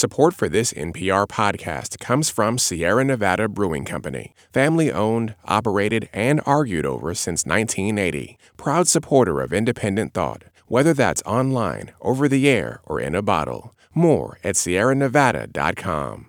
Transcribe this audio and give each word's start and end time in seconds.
Support 0.00 0.32
for 0.32 0.48
this 0.48 0.72
NPR 0.72 1.28
podcast 1.28 1.98
comes 1.98 2.30
from 2.30 2.56
Sierra 2.56 3.04
Nevada 3.04 3.50
Brewing 3.50 3.84
Company, 3.84 4.32
family 4.50 4.90
owned, 4.90 5.34
operated, 5.44 6.08
and 6.14 6.40
argued 6.46 6.86
over 6.86 7.12
since 7.12 7.44
1980. 7.44 8.38
Proud 8.56 8.88
supporter 8.88 9.42
of 9.42 9.52
independent 9.52 10.14
thought, 10.14 10.44
whether 10.68 10.94
that's 10.94 11.22
online, 11.26 11.92
over 12.00 12.28
the 12.28 12.48
air, 12.48 12.80
or 12.86 12.98
in 12.98 13.14
a 13.14 13.20
bottle. 13.20 13.74
More 13.92 14.38
at 14.42 14.54
sierranevada.com. 14.54 16.26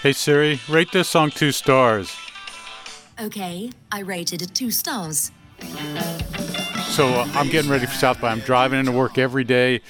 Hey 0.00 0.12
Siri, 0.14 0.58
rate 0.70 0.90
this 0.90 1.10
song 1.10 1.32
two 1.32 1.52
stars. 1.52 2.16
Okay, 3.20 3.72
I 3.92 4.00
rated 4.00 4.40
it 4.40 4.54
two 4.54 4.70
stars. 4.70 5.32
So 6.92 7.08
uh, 7.08 7.28
I'm 7.34 7.50
getting 7.50 7.70
ready 7.70 7.84
for 7.84 7.92
South 7.92 8.22
by. 8.22 8.30
I'm 8.30 8.40
driving 8.40 8.80
into 8.80 8.92
work 8.92 9.18
every 9.18 9.44
day 9.44 9.82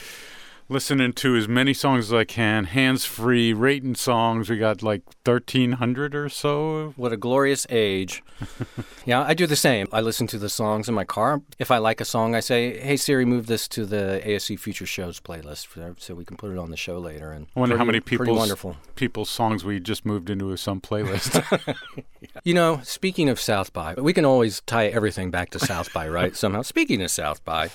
listening 0.72 1.12
to 1.12 1.36
as 1.36 1.46
many 1.46 1.74
songs 1.74 2.06
as 2.06 2.12
I 2.12 2.24
can, 2.24 2.64
hands 2.64 3.04
free, 3.04 3.52
rating 3.52 3.94
songs. 3.94 4.48
We 4.48 4.56
got 4.56 4.82
like 4.82 5.02
1,300 5.24 6.14
or 6.14 6.28
so. 6.28 6.94
What 6.96 7.12
a 7.12 7.16
glorious 7.16 7.66
age. 7.68 8.22
yeah, 9.04 9.22
I 9.22 9.34
do 9.34 9.46
the 9.46 9.54
same. 9.54 9.86
I 9.92 10.00
listen 10.00 10.26
to 10.28 10.38
the 10.38 10.48
songs 10.48 10.88
in 10.88 10.94
my 10.94 11.04
car. 11.04 11.42
If 11.58 11.70
I 11.70 11.78
like 11.78 12.00
a 12.00 12.04
song, 12.06 12.34
I 12.34 12.40
say, 12.40 12.78
hey, 12.78 12.96
Siri, 12.96 13.24
move 13.24 13.46
this 13.46 13.68
to 13.68 13.84
the 13.84 14.22
ASC 14.24 14.58
Future 14.58 14.86
Shows 14.86 15.20
playlist 15.20 15.66
for, 15.66 15.94
so 15.98 16.14
we 16.14 16.24
can 16.24 16.36
put 16.36 16.50
it 16.50 16.58
on 16.58 16.70
the 16.70 16.76
show 16.76 16.98
later. 16.98 17.30
And 17.32 17.46
I 17.54 17.60
wonder 17.60 17.74
pretty, 17.74 17.78
how 17.78 17.84
many 17.84 18.00
people's, 18.00 18.38
wonderful. 18.38 18.76
people's 18.96 19.30
songs 19.30 19.64
we 19.64 19.78
just 19.78 20.06
moved 20.06 20.30
into 20.30 20.56
some 20.56 20.80
playlist. 20.80 21.76
you 22.44 22.54
know, 22.54 22.80
speaking 22.82 23.28
of 23.28 23.38
South 23.38 23.72
by, 23.72 23.94
we 23.94 24.14
can 24.14 24.24
always 24.24 24.62
tie 24.62 24.86
everything 24.86 25.30
back 25.30 25.50
to 25.50 25.58
South 25.58 25.92
by, 25.92 26.08
right? 26.08 26.34
Somehow. 26.42 26.62
Speaking 26.62 27.02
of 27.02 27.10
South 27.10 27.44
by, 27.44 27.70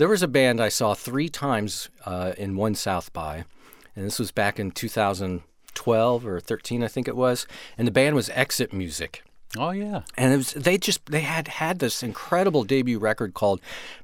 there 0.00 0.08
was 0.08 0.22
a 0.22 0.28
band 0.28 0.62
I 0.62 0.70
saw 0.70 0.94
three 0.94 1.28
times 1.28 1.90
uh, 2.06 2.32
in 2.38 2.56
one 2.56 2.74
South 2.74 3.12
by, 3.12 3.44
and 3.94 4.06
this 4.06 4.18
was 4.18 4.32
back 4.32 4.58
in 4.58 4.70
2012 4.70 6.26
or 6.26 6.40
13, 6.40 6.82
I 6.82 6.88
think 6.88 7.06
it 7.06 7.14
was. 7.14 7.46
And 7.76 7.86
the 7.86 7.92
band 7.92 8.16
was 8.16 8.30
Exitmusic. 8.30 9.16
Oh 9.58 9.72
yeah, 9.72 10.02
and 10.16 10.32
it 10.32 10.36
was 10.38 10.52
they 10.54 10.78
just 10.78 11.04
they 11.06 11.20
had 11.20 11.48
had 11.48 11.80
this 11.80 12.02
incredible 12.02 12.64
debut 12.64 12.98
record 12.98 13.34
called 13.34 13.60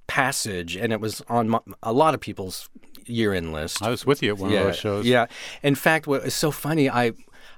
Passage, 0.07 0.77
and 0.77 0.93
it 0.93 1.01
was 1.01 1.23
on 1.29 1.49
my, 1.49 1.61
a 1.83 1.95
lot 1.95 2.13
of 2.13 2.21
people's 2.21 2.69
year-end 3.07 3.55
list. 3.55 3.83
I 3.83 3.89
was 3.89 4.05
with 4.05 4.23
you 4.23 4.33
at 4.33 4.39
one 4.39 4.51
yeah, 4.51 4.59
of 4.59 4.67
those 4.67 4.77
shows. 4.77 5.07
Yeah, 5.07 5.27
in 5.63 5.77
fact, 5.77 6.07
what 6.07 6.25
was 6.25 6.35
so 6.35 6.51
funny, 6.51 6.91
I 6.91 7.13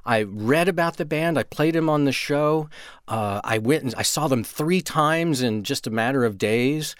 I 0.04 0.22
read 0.22 0.68
about 0.68 0.96
the 0.96 1.04
band. 1.04 1.38
I 1.38 1.42
played 1.42 1.74
them 1.74 1.88
on 1.88 2.04
the 2.04 2.12
show. 2.12 2.68
Uh, 3.06 3.40
I 3.42 3.58
went 3.58 3.84
and 3.84 3.94
I 3.96 4.02
saw 4.02 4.28
them 4.28 4.44
three 4.44 4.80
times 4.80 5.42
in 5.42 5.64
just 5.64 5.86
a 5.86 5.90
matter 5.90 6.24
of 6.24 6.38
days 6.38 6.94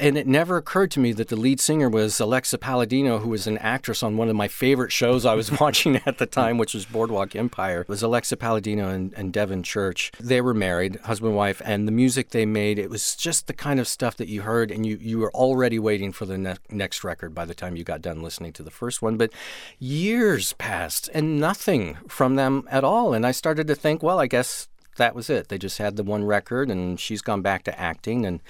and 0.00 0.16
it 0.16 0.26
never 0.26 0.56
occurred 0.56 0.90
to 0.92 1.00
me 1.00 1.12
that 1.12 1.28
the 1.28 1.36
lead 1.36 1.60
singer 1.60 1.88
was 1.88 2.14
Aleksa 2.14 2.58
Palladino, 2.58 3.18
who 3.18 3.28
was 3.28 3.46
an 3.46 3.58
actress 3.58 4.02
on 4.02 4.16
one 4.16 4.28
of 4.28 4.34
my 4.34 4.48
favorite 4.48 4.90
shows 4.90 5.26
I 5.26 5.34
was 5.34 5.52
watching 5.60 6.00
at 6.06 6.18
the 6.18 6.26
time, 6.26 6.58
which 6.58 6.74
was 6.74 6.86
Boardwalk 6.86 7.36
Empire. 7.36 7.82
It 7.82 7.88
was 7.88 8.02
Aleksa 8.02 8.38
Palladino 8.38 8.88
and, 8.88 9.12
and 9.14 9.32
Devon 9.32 9.62
Church. 9.62 10.10
They 10.18 10.40
were 10.40 10.54
married, 10.54 10.96
husband 11.00 11.28
and 11.28 11.36
wife, 11.36 11.60
and 11.64 11.86
the 11.86 11.92
music 11.92 12.30
they 12.30 12.46
made, 12.46 12.78
it 12.78 12.90
was 12.90 13.14
just 13.14 13.46
the 13.46 13.52
kind 13.52 13.78
of 13.78 13.86
stuff 13.86 14.16
that 14.16 14.28
you 14.28 14.42
heard, 14.42 14.70
and 14.70 14.86
you, 14.86 14.96
you 15.00 15.18
were 15.18 15.32
already 15.32 15.78
waiting 15.78 16.12
for 16.12 16.24
the 16.24 16.38
ne- 16.38 16.56
next 16.70 17.04
record 17.04 17.34
by 17.34 17.44
the 17.44 17.54
time 17.54 17.76
you 17.76 17.84
got 17.84 18.02
done 18.02 18.22
listening 18.22 18.52
to 18.54 18.62
the 18.62 18.70
first 18.70 19.02
one. 19.02 19.16
But 19.18 19.30
years 19.78 20.54
passed, 20.54 21.10
and 21.12 21.38
nothing 21.38 21.98
from 22.08 22.36
them 22.36 22.66
at 22.70 22.84
all. 22.84 23.12
And 23.12 23.26
I 23.26 23.32
started 23.32 23.66
to 23.66 23.74
think, 23.74 24.02
well, 24.02 24.18
I 24.18 24.26
guess 24.26 24.68
that 24.96 25.14
was 25.14 25.28
it. 25.28 25.48
They 25.48 25.58
just 25.58 25.78
had 25.78 25.96
the 25.96 26.02
one 26.02 26.24
record, 26.24 26.70
and 26.70 26.98
she's 26.98 27.22
gone 27.22 27.42
back 27.42 27.64
to 27.64 27.78
acting. 27.78 28.24
And 28.24 28.40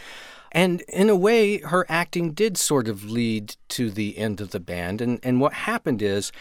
and 0.53 0.81
in 0.83 1.09
a 1.09 1.17
way, 1.17 1.59
her 1.59 1.87
acting 1.89 2.33
did 2.33 2.57
sort 2.57 2.89
of 2.89 3.11
lead 3.11 3.57
to 3.69 3.91
the 3.91 4.19
end 4.19 4.41
of 4.41 4.51
the 4.51 4.61
band. 4.61 5.01
And, 5.01 5.21
and 5.23 5.41
what 5.41 5.53
happened 5.53 6.03
is, 6.03 6.33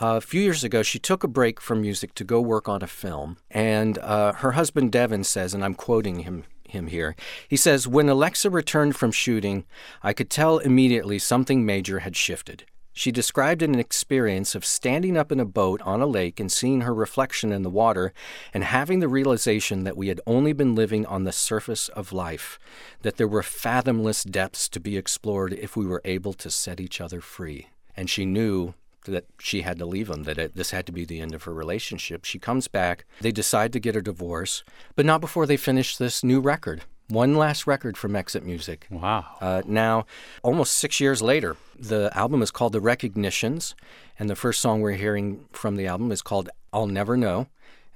uh, 0.00 0.16
a 0.16 0.20
few 0.20 0.40
years 0.40 0.64
ago, 0.64 0.82
she 0.82 0.98
took 0.98 1.22
a 1.22 1.28
break 1.28 1.60
from 1.60 1.82
music 1.82 2.14
to 2.14 2.24
go 2.24 2.40
work 2.40 2.68
on 2.68 2.82
a 2.82 2.86
film. 2.86 3.36
And 3.50 3.98
uh, 3.98 4.34
her 4.34 4.52
husband, 4.52 4.92
Devon, 4.92 5.24
says, 5.24 5.54
and 5.54 5.64
I'm 5.64 5.74
quoting 5.74 6.20
him 6.20 6.44
him 6.64 6.88
here. 6.88 7.16
He 7.48 7.56
says, 7.56 7.88
When 7.88 8.06
Aleksa 8.06 8.52
returned 8.52 8.94
from 8.94 9.10
shooting, 9.10 9.64
I 10.02 10.12
could 10.12 10.28
tell 10.28 10.58
immediately 10.58 11.18
something 11.18 11.64
major 11.64 12.00
had 12.00 12.14
shifted. 12.14 12.64
She 12.98 13.12
described 13.12 13.62
an 13.62 13.78
experience 13.78 14.56
of 14.56 14.64
standing 14.64 15.16
up 15.16 15.30
in 15.30 15.38
a 15.38 15.44
boat 15.44 15.80
on 15.82 16.00
a 16.00 16.06
lake 16.06 16.40
and 16.40 16.50
seeing 16.50 16.80
her 16.80 16.92
reflection 16.92 17.52
in 17.52 17.62
the 17.62 17.70
water 17.70 18.12
and 18.52 18.64
having 18.64 18.98
the 18.98 19.06
realization 19.06 19.84
that 19.84 19.96
we 19.96 20.08
had 20.08 20.20
only 20.26 20.52
been 20.52 20.74
living 20.74 21.06
on 21.06 21.22
the 21.22 21.30
surface 21.30 21.88
of 21.90 22.12
life, 22.12 22.58
that 23.02 23.16
there 23.16 23.28
were 23.28 23.44
fathomless 23.44 24.24
depths 24.24 24.68
to 24.70 24.80
be 24.80 24.96
explored 24.96 25.52
if 25.52 25.76
we 25.76 25.86
were 25.86 26.02
able 26.04 26.32
to 26.32 26.50
set 26.50 26.80
each 26.80 27.00
other 27.00 27.20
free. 27.20 27.68
And 27.96 28.10
she 28.10 28.26
knew 28.26 28.74
that 29.04 29.26
she 29.38 29.62
had 29.62 29.78
to 29.78 29.86
leave 29.86 30.10
him, 30.10 30.24
that 30.24 30.36
it, 30.36 30.56
this 30.56 30.72
had 30.72 30.84
to 30.86 30.92
be 30.92 31.04
the 31.04 31.20
end 31.20 31.36
of 31.36 31.44
her 31.44 31.54
relationship. 31.54 32.24
She 32.24 32.40
comes 32.40 32.66
back. 32.66 33.04
They 33.20 33.30
decide 33.30 33.72
to 33.74 33.78
get 33.78 33.94
a 33.94 34.02
divorce, 34.02 34.64
but 34.96 35.06
not 35.06 35.20
before 35.20 35.46
they 35.46 35.56
finish 35.56 35.96
this 35.96 36.24
new 36.24 36.40
record. 36.40 36.82
One 37.08 37.36
last 37.36 37.66
record 37.66 37.96
from 37.96 38.12
Exitmusic. 38.12 38.90
Wow. 38.90 39.24
Uh, 39.40 39.62
now, 39.66 40.04
almost 40.42 40.74
six 40.74 41.00
years 41.00 41.22
later, 41.22 41.56
the 41.78 42.10
album 42.12 42.42
is 42.42 42.50
called 42.50 42.74
The 42.74 42.82
Recognitions, 42.82 43.74
and 44.18 44.28
the 44.28 44.36
first 44.36 44.60
song 44.60 44.82
we're 44.82 44.92
hearing 44.92 45.46
from 45.52 45.76
the 45.76 45.86
album 45.86 46.12
is 46.12 46.20
called 46.20 46.50
I'll 46.70 46.86
Never 46.86 47.16
Know. 47.16 47.46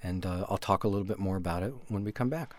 And 0.03 0.25
uh, 0.25 0.47
I'll 0.49 0.57
talk 0.57 0.83
a 0.83 0.89
little 0.89 1.05
bit 1.05 1.19
more 1.19 1.37
about 1.37 1.63
it 1.63 1.75
when 1.89 2.05
we 2.05 2.11
come 2.11 2.31
back. 2.31 2.57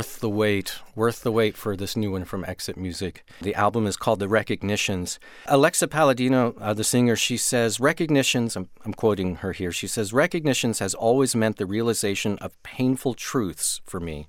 Worth 0.00 0.20
the 0.20 0.30
wait. 0.30 0.78
Worth 0.94 1.22
the 1.24 1.30
wait 1.30 1.58
for 1.58 1.76
this 1.76 1.94
new 1.94 2.12
one 2.12 2.24
from 2.24 2.42
Exitmusic. 2.44 3.18
The 3.42 3.54
album 3.54 3.86
is 3.86 3.98
called 3.98 4.18
The 4.18 4.30
Recognitions. 4.30 5.20
Aleksa 5.46 5.90
Palladino, 5.90 6.54
uh, 6.58 6.72
the 6.72 6.84
singer, 6.84 7.16
she 7.16 7.36
says, 7.36 7.78
Recognitions, 7.78 8.56
I'm, 8.56 8.70
I'm 8.86 8.94
quoting 8.94 9.36
her 9.36 9.52
here, 9.52 9.72
she 9.72 9.86
says, 9.86 10.14
Recognitions 10.14 10.78
has 10.78 10.94
always 10.94 11.36
meant 11.36 11.58
the 11.58 11.66
realization 11.66 12.38
of 12.38 12.62
painful 12.62 13.12
truths 13.12 13.82
for 13.84 14.00
me. 14.00 14.28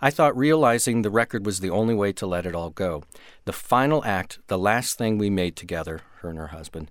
I 0.00 0.08
thought 0.08 0.34
realizing 0.34 1.02
the 1.02 1.10
record 1.10 1.44
was 1.44 1.60
the 1.60 1.68
only 1.68 1.94
way 1.94 2.14
to 2.14 2.26
let 2.26 2.46
it 2.46 2.54
all 2.54 2.70
go. 2.70 3.02
The 3.44 3.52
final 3.52 4.02
act, 4.06 4.38
the 4.46 4.56
last 4.56 4.96
thing 4.96 5.18
we 5.18 5.28
made 5.28 5.54
together, 5.54 6.00
her 6.20 6.30
and 6.30 6.38
her 6.38 6.46
husband. 6.46 6.90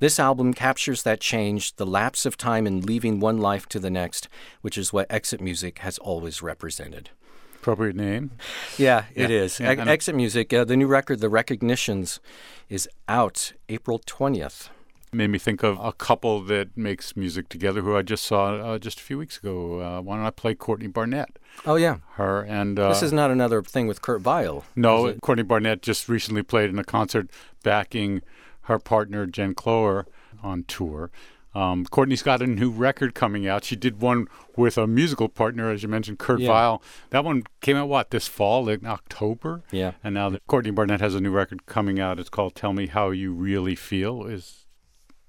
This 0.00 0.18
album 0.18 0.52
captures 0.52 1.04
that 1.04 1.20
change, 1.20 1.76
the 1.76 1.86
lapse 1.86 2.26
of 2.26 2.36
time 2.36 2.66
in 2.66 2.80
leaving 2.80 3.20
one 3.20 3.38
life 3.38 3.68
to 3.68 3.78
the 3.78 3.88
next, 3.88 4.28
which 4.62 4.76
is 4.76 4.92
what 4.92 5.08
Exitmusic 5.10 5.78
has 5.78 5.98
always 5.98 6.42
represented. 6.42 7.10
Appropriate 7.60 7.96
name. 7.96 8.30
Yeah, 8.76 9.04
it 9.14 9.30
Yeah, 9.30 9.36
is. 9.36 9.60
yeah, 9.60 9.70
Ex- 9.70 10.06
Exitmusic, 10.08 10.56
uh, 10.58 10.64
the 10.64 10.76
new 10.76 10.86
record, 10.86 11.20
The 11.20 11.28
Recognitions, 11.28 12.20
is 12.68 12.88
out 13.08 13.52
April 13.68 13.98
20th. 13.98 14.68
Made 15.12 15.28
me 15.30 15.38
think 15.38 15.62
of 15.62 15.78
a 15.82 15.92
couple 15.92 16.42
that 16.44 16.76
makes 16.76 17.16
music 17.16 17.48
together 17.48 17.80
who 17.80 17.96
I 17.96 18.02
just 18.02 18.24
saw 18.24 18.56
uh, 18.56 18.78
just 18.78 19.00
a 19.00 19.02
few 19.02 19.16
weeks 19.18 19.38
ago. 19.38 19.80
Uh, 19.80 20.00
why 20.02 20.16
don't 20.16 20.26
I 20.26 20.30
play 20.30 20.54
Courtney 20.54 20.86
Barnett? 20.86 21.38
Oh, 21.66 21.76
yeah. 21.76 21.96
Her 22.14 22.42
and 22.42 22.78
uh, 22.78 22.90
This 22.90 23.02
is 23.02 23.12
not 23.12 23.30
another 23.30 23.62
thing 23.62 23.86
with 23.86 24.02
Kurt 24.02 24.20
Vile. 24.20 24.64
No. 24.76 25.14
Courtney 25.14 25.44
Barnett 25.44 25.80
just 25.82 26.08
recently 26.08 26.42
played 26.42 26.68
in 26.70 26.78
a 26.78 26.84
concert 26.84 27.28
backing 27.64 28.20
her 28.62 28.78
partner 28.78 29.24
Jen 29.26 29.54
Cloher 29.54 30.04
on 30.42 30.64
tour. 30.64 31.10
Um, 31.58 31.84
Courtney's 31.86 32.22
got 32.22 32.40
a 32.42 32.46
new 32.46 32.70
record 32.70 33.14
coming 33.14 33.48
out. 33.48 33.64
She 33.64 33.74
did 33.74 34.00
one 34.00 34.28
with 34.56 34.78
a 34.78 34.86
musical 34.86 35.28
partner, 35.28 35.70
as 35.70 35.82
you 35.82 35.88
mentioned, 35.88 36.18
Kurt 36.18 36.38
Yeah. 36.40 36.48
Vile. 36.48 36.82
That 37.10 37.24
one 37.24 37.42
came 37.60 37.76
out 37.76 37.88
what 37.88 38.10
this 38.10 38.28
fall, 38.28 38.68
in 38.68 38.86
October. 38.86 39.62
Yeah. 39.72 39.92
And 40.04 40.14
now 40.14 40.30
that 40.30 40.46
Courtney 40.46 40.70
Barnett 40.70 41.00
has 41.00 41.14
a 41.14 41.20
new 41.20 41.30
record 41.32 41.66
coming 41.66 41.98
out. 41.98 42.20
It's 42.20 42.28
called 42.30 42.54
"Tell 42.54 42.72
Me 42.72 42.86
How 42.86 43.10
You 43.10 43.32
Really 43.32 43.74
Feel," 43.74 44.24
is 44.24 44.66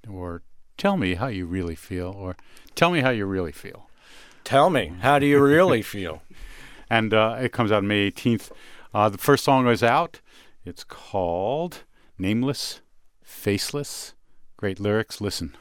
or 0.08 0.44
"Tell 0.78 0.98
Me 0.98 1.16
How 1.16 1.28
You 1.28 1.46
Really 1.48 1.76
Feel," 1.76 2.10
or 2.16 2.36
"Tell 2.76 2.92
Me 2.92 3.00
How 3.02 3.10
You 3.10 3.26
Really 3.26 3.52
Feel." 3.52 3.88
Tell 4.44 4.70
me, 4.70 4.94
how 5.02 5.20
do 5.20 5.26
you 5.28 5.40
really 5.40 5.82
feel? 5.96 6.22
and 6.90 7.14
uh, 7.14 7.38
it 7.40 7.52
comes 7.52 7.72
out 7.72 7.84
May 7.84 8.10
18th. 8.12 8.52
Uh, 8.94 9.10
the 9.10 9.18
first 9.20 9.44
song 9.44 9.68
is 9.68 9.84
out. 9.84 10.22
It's 10.66 10.84
called 10.84 11.84
Nameless, 12.18 12.82
Faceless. 13.22 14.14
Great 14.58 14.80
lyrics. 14.80 15.22
Listen. 15.22 15.56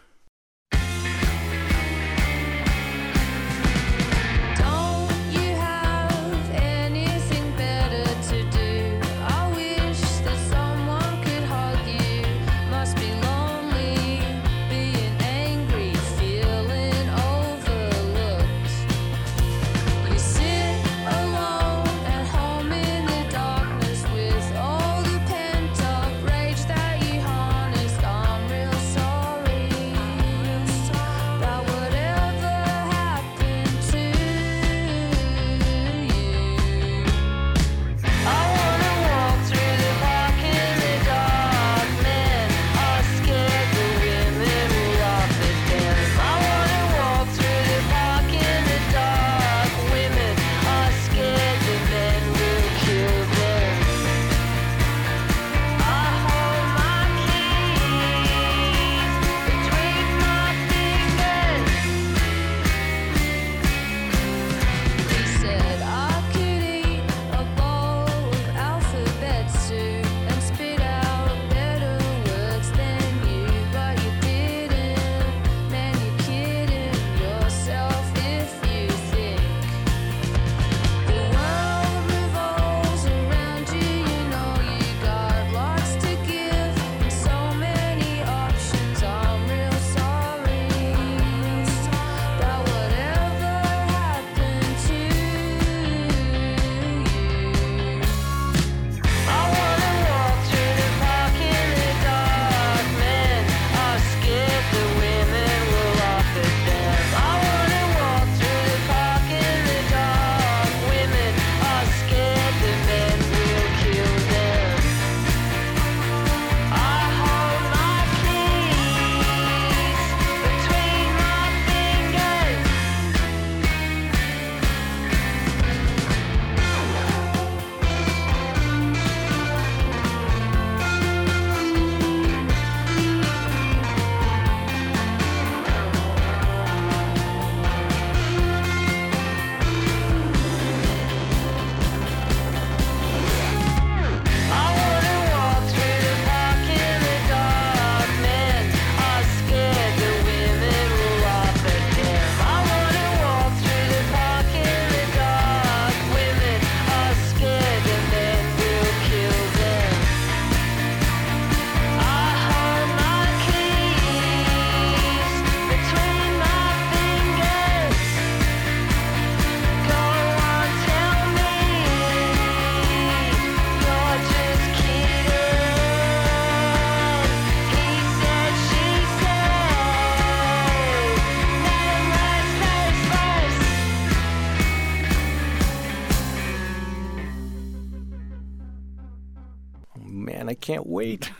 Can't. 191.16 191.30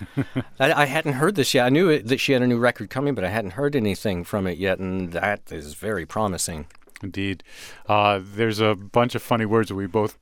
I, 0.59 0.83
I 0.83 0.87
hadn't 0.87 1.15
heard 1.15 1.35
this 1.35 1.55
yet. 1.55 1.67
I 1.67 1.69
knew 1.69 1.89
it, 1.89 2.07
that 2.09 2.19
she 2.19 2.33
had 2.33 2.43
a 2.43 2.47
new 2.47 2.59
record 2.59 2.91
coming, 2.91 3.15
but 3.15 3.25
I 3.25 3.29
hadn't 3.29 3.53
heard 3.53 3.77
anything 3.77 4.25
from 4.25 4.47
it 4.47 4.59
yet, 4.59 4.79
and 4.79 5.13
that 5.13 5.53
is 5.53 5.75
very 5.75 6.07
promising. 6.07 6.67
Indeed. 7.03 7.45
Uh, 7.87 8.21
there's 8.23 8.61
a 8.61 8.75
bunch 8.75 9.15
of 9.15 9.23
funny 9.23 9.47
words 9.47 9.69
that 9.69 9.75
we 9.75 9.87
both 9.87 10.19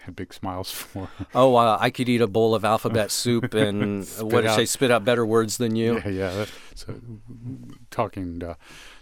had 0.00 0.16
big 0.16 0.32
smiles 0.32 0.70
for. 0.72 1.08
Oh, 1.34 1.56
uh, 1.56 1.76
I 1.80 1.90
could 1.90 2.08
eat 2.08 2.20
a 2.20 2.26
bowl 2.26 2.54
of 2.54 2.64
alphabet 2.64 3.10
soup 3.12 3.54
and 3.54 4.06
what 4.20 4.42
did 4.42 4.52
say? 4.52 4.64
Spit 4.64 4.90
out 4.90 5.04
better 5.04 5.24
words 5.24 5.58
than 5.58 5.76
you. 5.76 6.00
yeah, 6.04 6.08
yeah. 6.08 6.44
So, 6.74 6.94
talking 7.90 8.42
uh, 8.42 8.54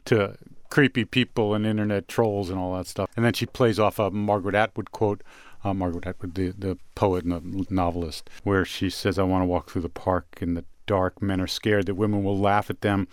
to 0.06 0.36
creepy 0.68 1.04
people 1.04 1.54
and 1.54 1.64
internet 1.64 2.08
trolls 2.08 2.50
and 2.50 2.58
all 2.58 2.76
that 2.76 2.86
stuff. 2.86 3.08
And 3.16 3.24
then 3.24 3.32
she 3.32 3.46
plays 3.46 3.78
off 3.78 3.98
a 3.98 4.10
Margaret 4.10 4.54
Atwood 4.54 4.90
quote. 4.90 5.22
Uh, 5.66 5.74
Margaret 5.74 6.06
Atwood, 6.06 6.34
the, 6.34 6.50
the 6.56 6.78
poet 6.94 7.24
and 7.24 7.32
the 7.32 7.66
novelist, 7.74 8.30
where 8.44 8.64
she 8.64 8.88
says, 8.88 9.18
I 9.18 9.24
want 9.24 9.42
to 9.42 9.46
walk 9.46 9.68
through 9.70 9.82
the 9.82 9.88
park 9.88 10.38
in 10.40 10.54
the 10.54 10.64
dark. 10.86 11.20
Men 11.20 11.40
are 11.40 11.46
scared 11.48 11.86
that 11.86 11.94
women 11.96 12.22
will 12.22 12.38
laugh 12.38 12.70
at 12.70 12.82
them. 12.82 13.08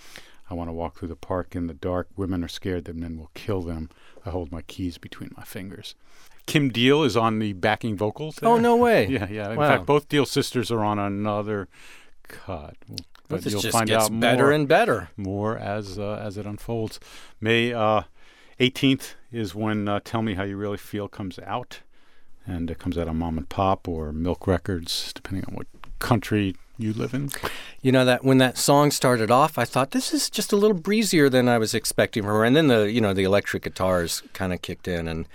I 0.50 0.53
want 0.53 0.67
to 0.69 0.74
walk 0.74 0.98
through 1.00 1.07
the 1.07 1.15
park 1.15 1.55
in 1.55 1.65
the 1.67 1.74
dark. 1.74 2.10
Women 2.15 2.43
are 2.43 2.48
scared 2.50 2.86
that 2.86 2.95
men 2.95 3.17
will 3.17 3.31
kill 3.33 3.62
them. 3.62 3.89
I 4.25 4.29
hold 4.29 4.51
my 4.51 4.62
keys 4.62 4.98
between 5.00 5.31
my 5.36 5.43
fingers. 5.43 5.95
Kim 6.45 6.69
Deal 6.69 7.01
is 7.03 7.17
on 7.17 7.39
the 7.39 7.53
backing 7.53 7.95
vocals. 7.98 8.38
Oh, 8.43 8.57
no 8.60 8.75
way. 8.75 9.07
Yeah, 9.10 9.27
yeah. 9.29 9.51
In 9.51 9.57
Wow. 9.57 9.67
fact, 9.69 9.86
both 9.88 10.07
Deal 10.10 10.25
sisters 10.25 10.69
are 10.72 10.83
on 10.83 11.00
another 11.00 11.67
cut. 12.27 12.75
But 13.29 13.41
this 13.41 13.53
you'll 13.53 13.62
just 13.62 13.75
find 13.75 13.88
gets 13.88 14.05
out 14.05 14.19
better 14.19 14.43
more, 14.43 14.51
and 14.51 14.67
better. 14.67 15.10
more 15.17 15.57
as 15.57 15.98
uh, 15.98 16.19
as 16.22 16.38
it 16.38 16.45
unfolds. 16.45 17.00
May 17.39 17.74
uh, 17.74 18.03
18th 18.60 19.13
is 19.31 19.55
when 19.55 19.88
uh, 19.88 20.01
"Tell 20.03 20.22
Me 20.22 20.36
How 20.36 20.43
You 20.43 20.57
Really 20.57 20.77
Feel" 20.77 21.07
comes 21.07 21.39
out, 21.39 21.79
and 22.45 22.69
it 22.69 22.79
comes 22.79 22.97
out 22.97 23.07
on 23.07 23.17
Mom 23.17 23.38
and 23.38 23.50
Pop 23.50 23.88
or 23.88 24.12
Milk 24.12 24.47
Records, 24.47 25.12
depending 25.13 25.45
on 25.47 25.55
what 25.55 25.67
country 26.00 26.55
you 26.77 26.93
live 26.93 27.13
in. 27.13 27.29
You 27.81 27.91
know 27.91 28.05
that 28.05 28.23
when 28.23 28.37
that 28.39 28.57
song 28.57 28.91
started 28.91 29.29
off, 29.29 29.57
I 29.57 29.65
thought 29.65 29.91
this 29.91 30.13
is 30.13 30.29
just 30.29 30.51
a 30.51 30.55
little 30.55 30.77
breezier 30.77 31.29
than 31.29 31.47
I 31.47 31.57
was 31.57 31.73
expecting 31.73 32.23
from 32.23 32.31
her, 32.31 32.43
and 32.43 32.55
then 32.55 32.67
the 32.67 32.91
you 32.91 33.01
know 33.01 33.13
the 33.13 33.23
electric 33.23 33.63
guitars 33.63 34.23
kind 34.33 34.53
of 34.53 34.61
kicked 34.61 34.87
in, 34.87 35.07
and 35.07 35.27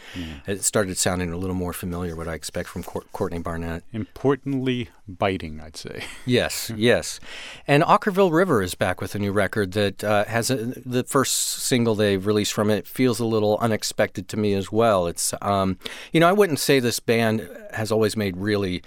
it 0.46 0.64
started 0.64 0.98
sounding 0.98 1.32
a 1.32 1.36
little 1.36 1.56
more 1.56 1.72
familiar. 1.72 2.16
What 2.16 2.28
I 2.28 2.34
expect 2.34 2.68
from 2.68 2.82
Cour- 2.82 3.04
Courtney 3.12 3.38
Barnett. 3.38 3.82
Importantly, 3.92 4.88
biting, 5.06 5.60
I'd 5.60 5.76
say. 5.76 6.04
Yes, 6.26 6.70
yes. 6.76 7.20
And 7.66 7.82
Okkervil 7.82 8.30
River 8.32 8.62
is 8.62 8.74
back 8.74 9.00
with 9.00 9.14
a 9.14 9.18
new 9.18 9.32
record 9.32 9.72
that 9.72 10.04
uh, 10.04 10.24
has 10.26 10.50
a, 10.50 10.56
the 10.56 11.04
first 11.04 11.34
single 11.36 11.94
they've 11.94 12.24
released 12.26 12.52
from 12.52 12.68
it 12.68 12.86
feels 12.86 13.18
a 13.18 13.24
little 13.24 13.56
unexpected 13.58 14.28
to 14.28 14.36
me 14.36 14.52
as 14.52 14.70
well. 14.70 15.06
It's, 15.06 15.32
um, 15.40 15.78
you 16.12 16.20
know, 16.20 16.28
I 16.28 16.32
wouldn't 16.32 16.58
say 16.58 16.80
this 16.80 17.00
band 17.00 17.48
has 17.72 17.90
always 17.90 18.14
made 18.14 18.36
really 18.36 18.82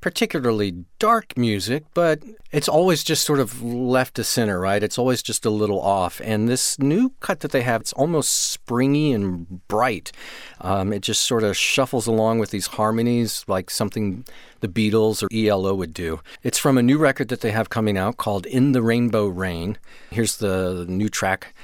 particularly 0.00 0.84
dark 0.98 1.36
music, 1.36 1.84
but 1.92 2.22
it's 2.52 2.68
always 2.68 3.02
just 3.02 3.24
sort 3.24 3.40
of 3.40 3.62
left 3.62 4.14
to 4.14 4.24
center, 4.24 4.60
right? 4.60 4.82
It's 4.82 4.98
always 4.98 5.22
just 5.22 5.44
a 5.44 5.50
little 5.50 5.80
off. 5.80 6.20
And 6.22 6.48
this 6.48 6.78
new 6.78 7.10
cut 7.20 7.40
that 7.40 7.50
they 7.50 7.62
have, 7.62 7.80
it's 7.80 7.92
almost 7.94 8.32
springy 8.50 9.12
and 9.12 9.66
bright. 9.66 10.12
Um, 10.60 10.92
it 10.92 11.00
just 11.00 11.22
sort 11.22 11.42
of 11.42 11.56
shuffles 11.56 12.06
along 12.06 12.38
with 12.38 12.50
these 12.50 12.68
harmonies 12.68 13.44
like 13.48 13.70
something 13.70 14.24
the 14.60 14.68
Beatles 14.68 15.22
or 15.22 15.28
ELO 15.34 15.74
would 15.74 15.94
do. 15.94 16.20
It's 16.42 16.58
from 16.58 16.78
a 16.78 16.82
new 16.82 16.98
record 16.98 17.28
that 17.28 17.40
they 17.40 17.50
have 17.50 17.68
coming 17.68 17.98
out 17.98 18.16
called 18.16 18.46
In 18.46 18.72
the 18.72 18.82
Rainbow 18.82 19.26
Rain. 19.26 19.78
Here's 20.10 20.36
the 20.36 20.84
new 20.88 21.08
track, 21.08 21.54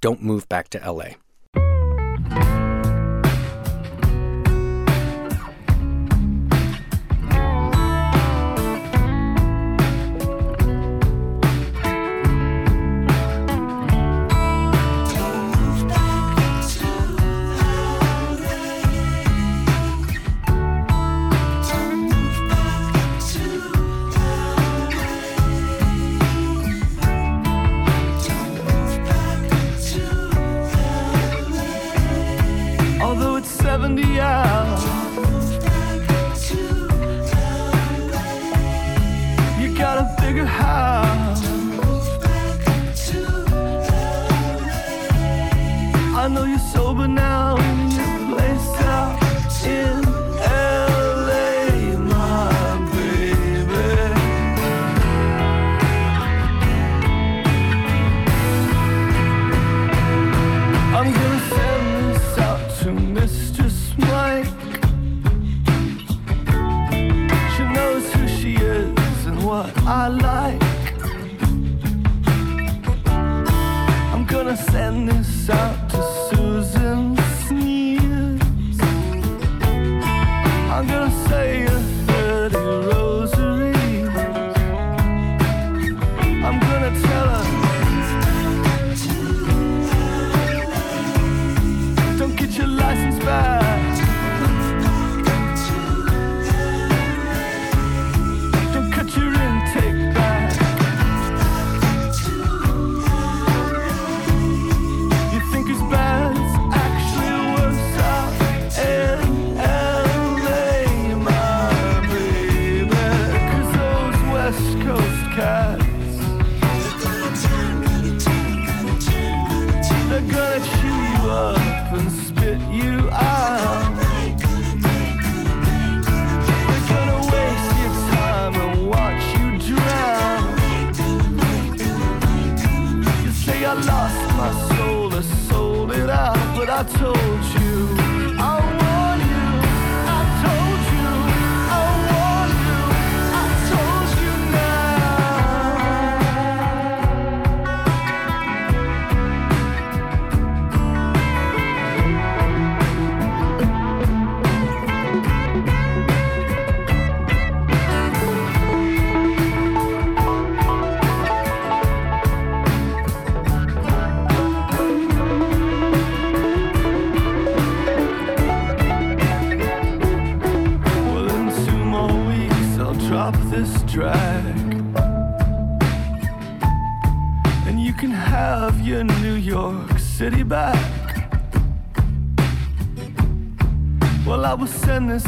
Don't 0.00 0.22
Move 0.22 0.48
Back 0.48 0.68
to 0.70 0.78
LA. 0.78 1.14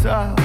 Send 0.02 0.41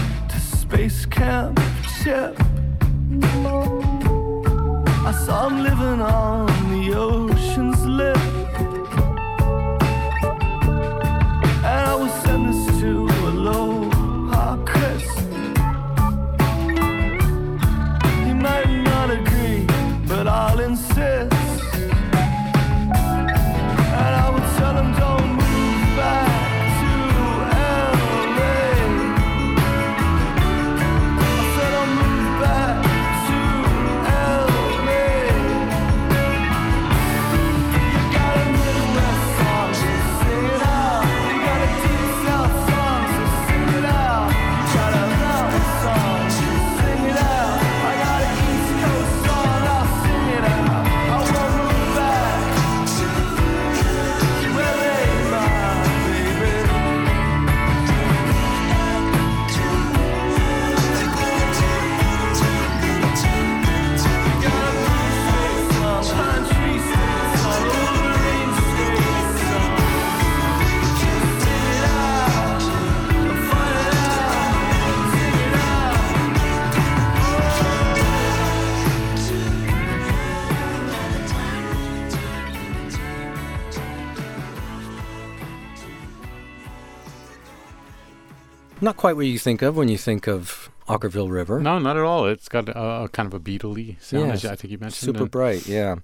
Not 88.88 88.96
quite 88.96 89.18
what 89.18 89.26
you 89.26 89.38
think 89.38 89.62
of 89.62 89.76
when 89.76 89.90
you 89.90 89.98
think 89.98 90.28
of 90.28 90.72
Okkervil 90.88 91.30
River. 91.30 91.60
No, 91.60 91.78
not 91.78 91.98
at 91.98 92.04
all. 92.04 92.26
It's 92.26 92.48
got 92.48 92.70
a, 92.70 93.04
a 93.04 93.10
kind 93.10 93.28
of 93.28 93.34
a 93.34 93.40
Beatley 93.42 94.02
sound, 94.02 94.32
as 94.32 94.46
Yes. 94.46 94.54
I 94.54 94.56
think 94.56 94.72
you 94.72 94.78
mentioned. 94.78 95.06
Super 95.06 95.24
and- 95.24 95.32
bright, 95.32 95.68
yeah. 95.68 95.96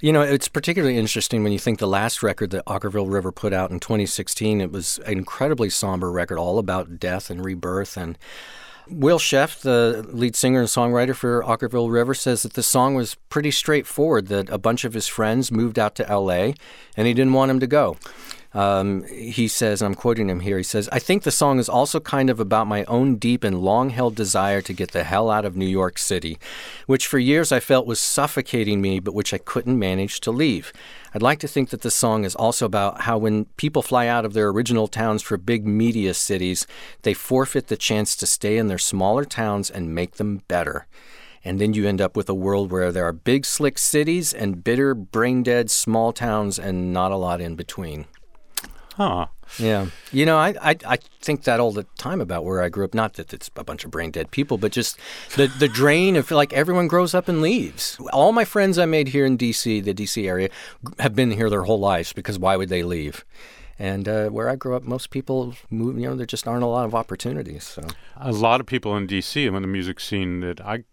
You 0.00 0.12
know, 0.12 0.22
it's 0.22 0.46
particularly 0.46 0.96
interesting 0.96 1.42
when 1.42 1.52
you 1.52 1.58
think 1.58 1.80
the 1.80 1.88
last 1.88 2.22
record 2.22 2.50
that 2.50 2.64
Okkervil 2.66 3.12
River 3.12 3.32
put 3.32 3.52
out 3.52 3.72
in 3.72 3.80
2016, 3.80 4.60
it 4.60 4.70
was 4.70 4.98
an 4.98 5.18
incredibly 5.18 5.68
somber 5.68 6.12
record 6.12 6.38
all 6.38 6.60
about 6.60 7.00
death 7.00 7.28
and 7.28 7.44
rebirth. 7.44 7.96
And 7.96 8.16
Will 8.88 9.18
Sheff, 9.18 9.60
the 9.60 10.06
lead 10.12 10.36
singer 10.36 10.60
and 10.60 10.68
songwriter 10.68 11.16
for 11.16 11.42
Okkervil 11.42 11.90
River, 11.90 12.14
says 12.14 12.44
that 12.44 12.52
the 12.52 12.62
song 12.62 12.94
was 12.94 13.16
pretty 13.30 13.50
straightforward, 13.50 14.28
that 14.28 14.48
a 14.48 14.58
bunch 14.58 14.84
of 14.84 14.94
his 14.94 15.08
friends 15.08 15.50
moved 15.50 15.76
out 15.76 15.96
to 15.96 16.04
LA 16.04 16.52
and 16.96 17.08
he 17.08 17.14
didn't 17.14 17.32
want 17.32 17.50
him 17.50 17.58
to 17.58 17.66
go. 17.66 17.96
Um, 18.54 19.04
he 19.04 19.48
says, 19.48 19.80
and 19.80 19.86
I'm 19.86 19.94
quoting 19.94 20.28
him 20.28 20.40
here, 20.40 20.58
he 20.58 20.62
says, 20.62 20.88
I 20.92 20.98
think 20.98 21.22
the 21.22 21.30
song 21.30 21.58
is 21.58 21.68
also 21.68 22.00
kind 22.00 22.28
of 22.28 22.38
about 22.38 22.66
my 22.66 22.84
own 22.84 23.16
deep 23.16 23.44
and 23.44 23.62
long 23.62 23.90
held 23.90 24.14
desire 24.14 24.60
to 24.62 24.72
get 24.74 24.90
the 24.90 25.04
hell 25.04 25.30
out 25.30 25.46
of 25.46 25.56
New 25.56 25.66
York 25.66 25.98
City, 25.98 26.38
which 26.86 27.06
for 27.06 27.18
years 27.18 27.50
I 27.50 27.60
felt 27.60 27.86
was 27.86 28.00
suffocating 28.00 28.82
me, 28.82 29.00
but 29.00 29.14
which 29.14 29.32
I 29.32 29.38
couldn't 29.38 29.78
manage 29.78 30.20
to 30.20 30.30
leave. 30.30 30.72
I'd 31.14 31.22
like 31.22 31.38
to 31.40 31.48
think 31.48 31.70
that 31.70 31.80
the 31.80 31.90
song 31.90 32.24
is 32.24 32.34
also 32.34 32.66
about 32.66 33.02
how 33.02 33.18
when 33.18 33.46
people 33.56 33.82
fly 33.82 34.06
out 34.06 34.24
of 34.24 34.34
their 34.34 34.48
original 34.48 34.88
towns 34.88 35.22
for 35.22 35.36
big 35.38 35.66
media 35.66 36.12
cities, 36.12 36.66
they 37.02 37.14
forfeit 37.14 37.68
the 37.68 37.76
chance 37.76 38.14
to 38.16 38.26
stay 38.26 38.58
in 38.58 38.68
their 38.68 38.78
smaller 38.78 39.24
towns 39.24 39.70
and 39.70 39.94
make 39.94 40.16
them 40.16 40.42
better. 40.48 40.86
And 41.44 41.60
then 41.60 41.74
you 41.74 41.88
end 41.88 42.00
up 42.00 42.16
with 42.16 42.28
a 42.28 42.34
world 42.34 42.70
where 42.70 42.92
there 42.92 43.06
are 43.06 43.12
big, 43.12 43.44
slick 43.44 43.78
cities 43.78 44.32
and 44.32 44.62
bitter, 44.62 44.94
brain 44.94 45.42
dead 45.42 45.70
small 45.70 46.12
towns 46.12 46.58
and 46.58 46.92
not 46.92 47.12
a 47.12 47.16
lot 47.16 47.40
in 47.40 47.56
between. 47.56 48.06
Huh. 48.96 49.26
Yeah. 49.58 49.86
You 50.12 50.26
know, 50.26 50.38
I, 50.38 50.54
I 50.60 50.76
I 50.86 50.98
think 51.20 51.44
that 51.44 51.60
all 51.60 51.72
the 51.72 51.86
time 51.98 52.20
about 52.20 52.44
where 52.44 52.62
I 52.62 52.68
grew 52.68 52.84
up. 52.84 52.94
Not 52.94 53.14
that 53.14 53.32
it's 53.32 53.50
a 53.56 53.64
bunch 53.64 53.84
of 53.84 53.90
brain 53.90 54.10
dead 54.10 54.30
people, 54.30 54.58
but 54.58 54.72
just 54.72 54.98
the 55.36 55.46
the 55.46 55.68
drain 55.68 56.16
of 56.16 56.30
like 56.30 56.52
everyone 56.52 56.88
grows 56.88 57.14
up 57.14 57.28
and 57.28 57.40
leaves. 57.40 57.98
All 58.12 58.32
my 58.32 58.44
friends 58.44 58.78
I 58.78 58.86
made 58.86 59.08
here 59.08 59.24
in 59.24 59.36
D.C., 59.36 59.80
the 59.80 59.94
D.C. 59.94 60.28
area, 60.28 60.50
have 60.98 61.14
been 61.14 61.30
here 61.30 61.48
their 61.48 61.62
whole 61.64 61.80
lives 61.80 62.12
because 62.12 62.38
why 62.38 62.56
would 62.56 62.68
they 62.68 62.82
leave? 62.82 63.24
And 63.78 64.08
uh, 64.08 64.28
where 64.28 64.48
I 64.48 64.56
grew 64.56 64.76
up, 64.76 64.84
most 64.84 65.10
people 65.10 65.54
move. 65.70 65.98
You 65.98 66.08
know, 66.08 66.16
there 66.16 66.26
just 66.26 66.46
aren't 66.46 66.62
a 66.62 66.66
lot 66.66 66.84
of 66.84 66.94
opportunities. 66.94 67.64
So 67.64 67.82
A 68.16 68.32
lot 68.32 68.60
of 68.60 68.66
people 68.66 68.96
in 68.96 69.06
D.C. 69.06 69.44
and 69.44 69.54
when 69.54 69.62
the 69.62 69.68
music 69.68 70.00
scene 70.00 70.40
that 70.40 70.60
I 70.60 70.84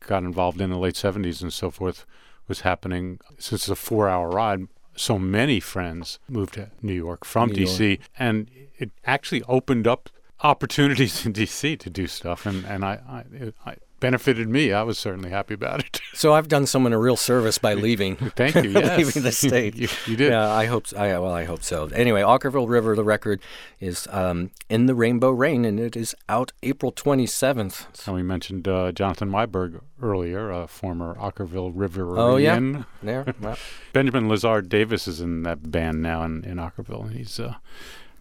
got 0.00 0.22
involved 0.22 0.60
in 0.60 0.70
the 0.70 0.78
late 0.78 0.94
70s 0.94 1.42
and 1.42 1.52
so 1.52 1.70
forth 1.70 2.06
was 2.48 2.60
happening, 2.60 3.18
since 3.38 3.62
it's 3.62 3.68
a 3.68 3.74
four 3.74 4.08
hour 4.08 4.28
ride, 4.30 4.68
so 4.96 5.18
many 5.18 5.60
friends 5.60 6.18
moved 6.28 6.54
to 6.54 6.70
New 6.82 6.94
York 6.94 7.24
from 7.24 7.50
New 7.50 7.54
D.C. 7.56 8.00
And 8.18 8.50
it 8.78 8.90
actually 9.04 9.42
opened 9.44 9.86
up 9.86 10.10
opportunities 10.42 11.24
in 11.26 11.32
D.C. 11.32 11.76
to 11.76 11.90
do 11.90 12.06
stuff. 12.06 12.46
And, 12.46 12.64
and 12.64 12.84
I, 12.84 13.00
I, 13.08 13.70
I 13.70 13.76
benefited 14.00 14.48
me. 14.48 14.72
I 14.72 14.82
was 14.82 14.98
certainly 14.98 15.30
happy 15.30 15.54
about 15.54 15.80
it. 15.80 16.00
so 16.14 16.34
I've 16.34 16.48
done 16.48 16.66
someone 16.66 16.92
a 16.92 16.98
real 16.98 17.16
service 17.16 17.58
by 17.58 17.74
leaving. 17.74 18.16
Thank 18.36 18.54
you. 18.56 18.66
Yes. 18.76 18.98
leaving 18.98 19.22
the 19.22 19.32
state. 19.32 19.74
you, 19.74 19.88
you 20.06 20.16
did. 20.16 20.32
Yeah, 20.32 20.50
I 20.50 20.66
hope. 20.66 20.86
So. 20.88 20.96
I, 20.98 21.18
well, 21.18 21.32
I 21.32 21.44
hope 21.44 21.62
so. 21.62 21.86
Anyway, 21.94 22.20
Okkervil 22.20 22.68
River, 22.68 22.94
the 22.94 23.04
record 23.04 23.40
is 23.80 24.06
um, 24.10 24.50
in 24.68 24.86
the 24.86 24.94
Rainbow 24.94 25.30
Rain, 25.30 25.64
and 25.64 25.80
it 25.80 25.96
is 25.96 26.14
out 26.28 26.52
April 26.62 26.92
twenty 26.92 27.26
seventh. 27.26 28.06
And 28.06 28.14
we 28.14 28.22
mentioned 28.22 28.68
uh, 28.68 28.92
Jonathan 28.92 29.30
Meiburg 29.30 29.80
earlier, 30.02 30.50
a 30.50 30.66
former 30.66 31.14
Okkervil 31.14 31.72
River. 31.74 32.18
Oh 32.18 32.36
yeah, 32.36 32.82
there. 33.02 33.34
Well, 33.40 33.56
Benjamin 33.92 34.28
Lazar 34.28 34.60
Davis 34.60 35.08
is 35.08 35.20
in 35.20 35.42
that 35.44 35.70
band 35.70 36.02
now 36.02 36.22
in, 36.22 36.44
in 36.44 36.56
Okkervil. 36.58 37.12
He's 37.12 37.40
uh, 37.40 37.54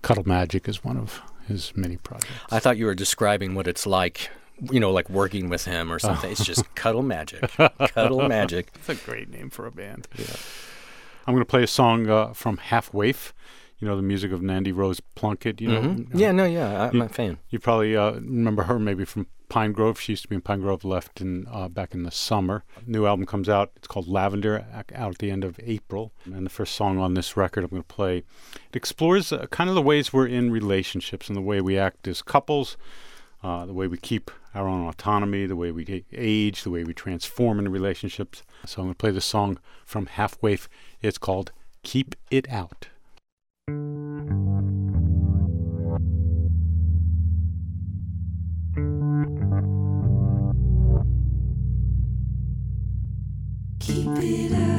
Cuddle 0.01 0.27
Magic 0.27 0.69
is 0.69 0.83
one 0.83 0.97
of 0.97 1.21
his 1.47 1.75
many 1.75 1.97
projects. 1.97 2.31
I 2.51 2.59
thought 2.59 2.77
you 2.77 2.85
were 2.85 2.95
describing 2.95 3.55
what 3.55 3.67
it's 3.67 3.85
like. 3.85 4.29
You 4.71 4.79
know, 4.79 4.91
like 4.91 5.09
working 5.09 5.49
with 5.49 5.65
him 5.65 5.91
or 5.91 5.99
something. 5.99 6.31
It's 6.31 6.45
just 6.45 6.73
cuddle 6.75 7.03
magic, 7.03 7.49
cuddle 7.93 8.27
magic. 8.27 8.69
It's 8.75 8.89
a 8.89 8.95
great 8.95 9.29
name 9.29 9.49
for 9.49 9.65
a 9.65 9.71
band. 9.71 10.07
Yeah. 10.17 10.25
I'm 11.27 11.33
going 11.33 11.41
to 11.43 11.49
play 11.49 11.63
a 11.63 11.67
song 11.67 12.09
uh, 12.09 12.33
from 12.33 12.57
Half 12.57 12.93
Waif. 12.93 13.33
You 13.79 13.87
know 13.87 13.97
the 13.97 14.01
music 14.03 14.31
of 14.31 14.41
Nandi 14.41 14.71
Rose 14.71 15.01
Plunkett. 15.15 15.59
You 15.59 15.67
know, 15.67 15.81
Mhm. 15.81 16.07
Yeah, 16.13 16.31
no, 16.31 16.45
yeah, 16.45 16.83
I- 16.83 16.87
I'm 16.87 17.01
a 17.01 17.09
fan. 17.09 17.37
You 17.49 17.59
probably 17.59 17.95
uh, 17.97 18.13
remember 18.13 18.63
her 18.63 18.79
maybe 18.79 19.03
from 19.03 19.27
Pinegrove. 19.49 19.97
She 19.99 20.13
used 20.13 20.23
to 20.23 20.29
be 20.29 20.35
in 20.35 20.41
Pinegrove. 20.41 20.85
Left 20.85 21.19
in 21.19 21.45
uh, 21.51 21.67
back 21.67 21.93
in 21.93 22.03
the 22.03 22.11
summer. 22.11 22.63
New 22.87 23.05
album 23.05 23.25
comes 23.25 23.49
out. 23.49 23.71
It's 23.75 23.87
called 23.87 24.07
Lavender. 24.07 24.65
Out 24.93 25.11
at 25.11 25.17
the 25.17 25.29
end 25.29 25.43
of 25.43 25.59
April. 25.61 26.13
And 26.25 26.45
the 26.45 26.49
first 26.49 26.73
song 26.75 26.99
on 26.99 27.15
this 27.15 27.35
record 27.35 27.65
I'm 27.65 27.69
going 27.71 27.81
to 27.81 27.87
play. 27.87 28.19
It 28.19 28.75
explores 28.75 29.33
uh, 29.33 29.47
kind 29.47 29.69
of 29.69 29.75
the 29.75 29.81
ways 29.81 30.13
we're 30.13 30.27
in 30.27 30.51
relationships 30.51 31.27
and 31.27 31.35
the 31.35 31.41
way 31.41 31.59
we 31.59 31.77
act 31.77 32.07
as 32.07 32.21
couples. 32.21 32.77
Uh, 33.45 33.63
the 33.63 33.73
way 33.73 33.85
we 33.85 33.95
keep 33.95 34.31
our 34.55 34.67
own 34.67 34.87
autonomy, 34.87 35.45
the 35.45 35.55
way 35.55 35.69
we 35.69 36.03
age, 36.11 36.63
the 36.63 36.71
way 36.71 36.83
we 36.83 36.95
transform 36.95 37.59
in 37.59 37.69
relationships. 37.69 38.41
So 38.65 38.81
I'm 38.81 38.87
going 38.87 38.95
to 38.95 38.97
play 38.97 39.11
this 39.11 39.23
song 39.23 39.59
from 39.85 40.07
Half 40.07 40.41
Waif. 40.41 40.67
It's 40.99 41.19
called 41.19 41.51
Keep 41.83 42.15
It 42.31 42.49
Out. 42.49 42.87
Keep 53.79 54.17
it 54.23 54.53
out. 54.53 54.74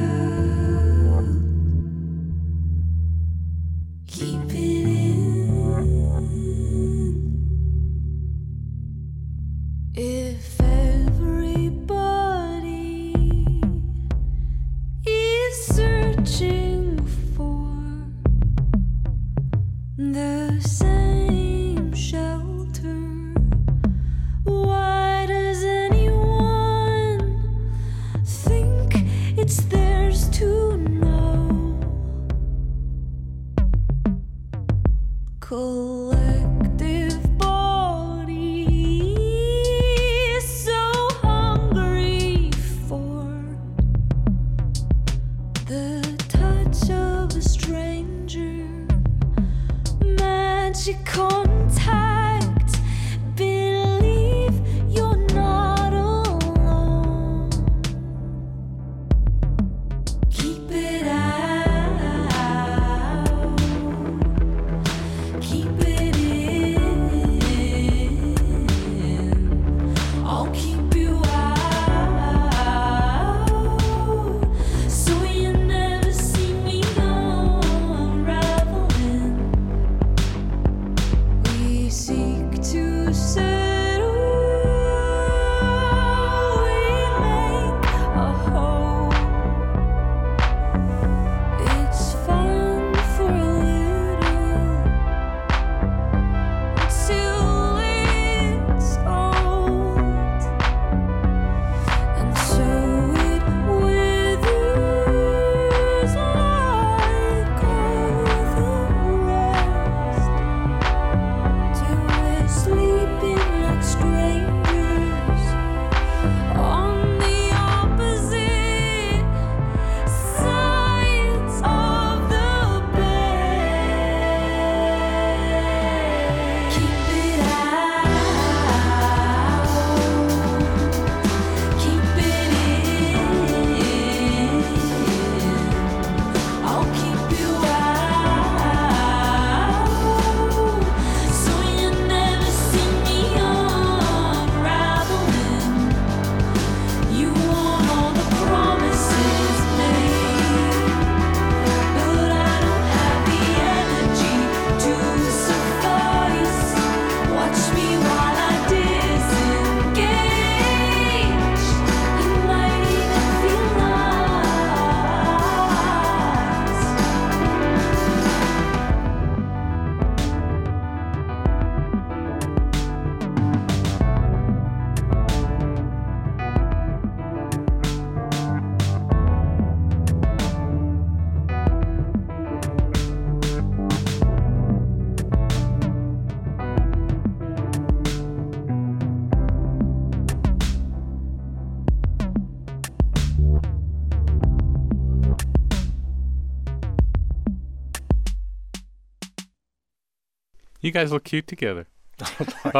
You 200.87 200.93
guys 200.93 201.11
look 201.11 201.25
cute 201.25 201.47
together. 201.47 201.85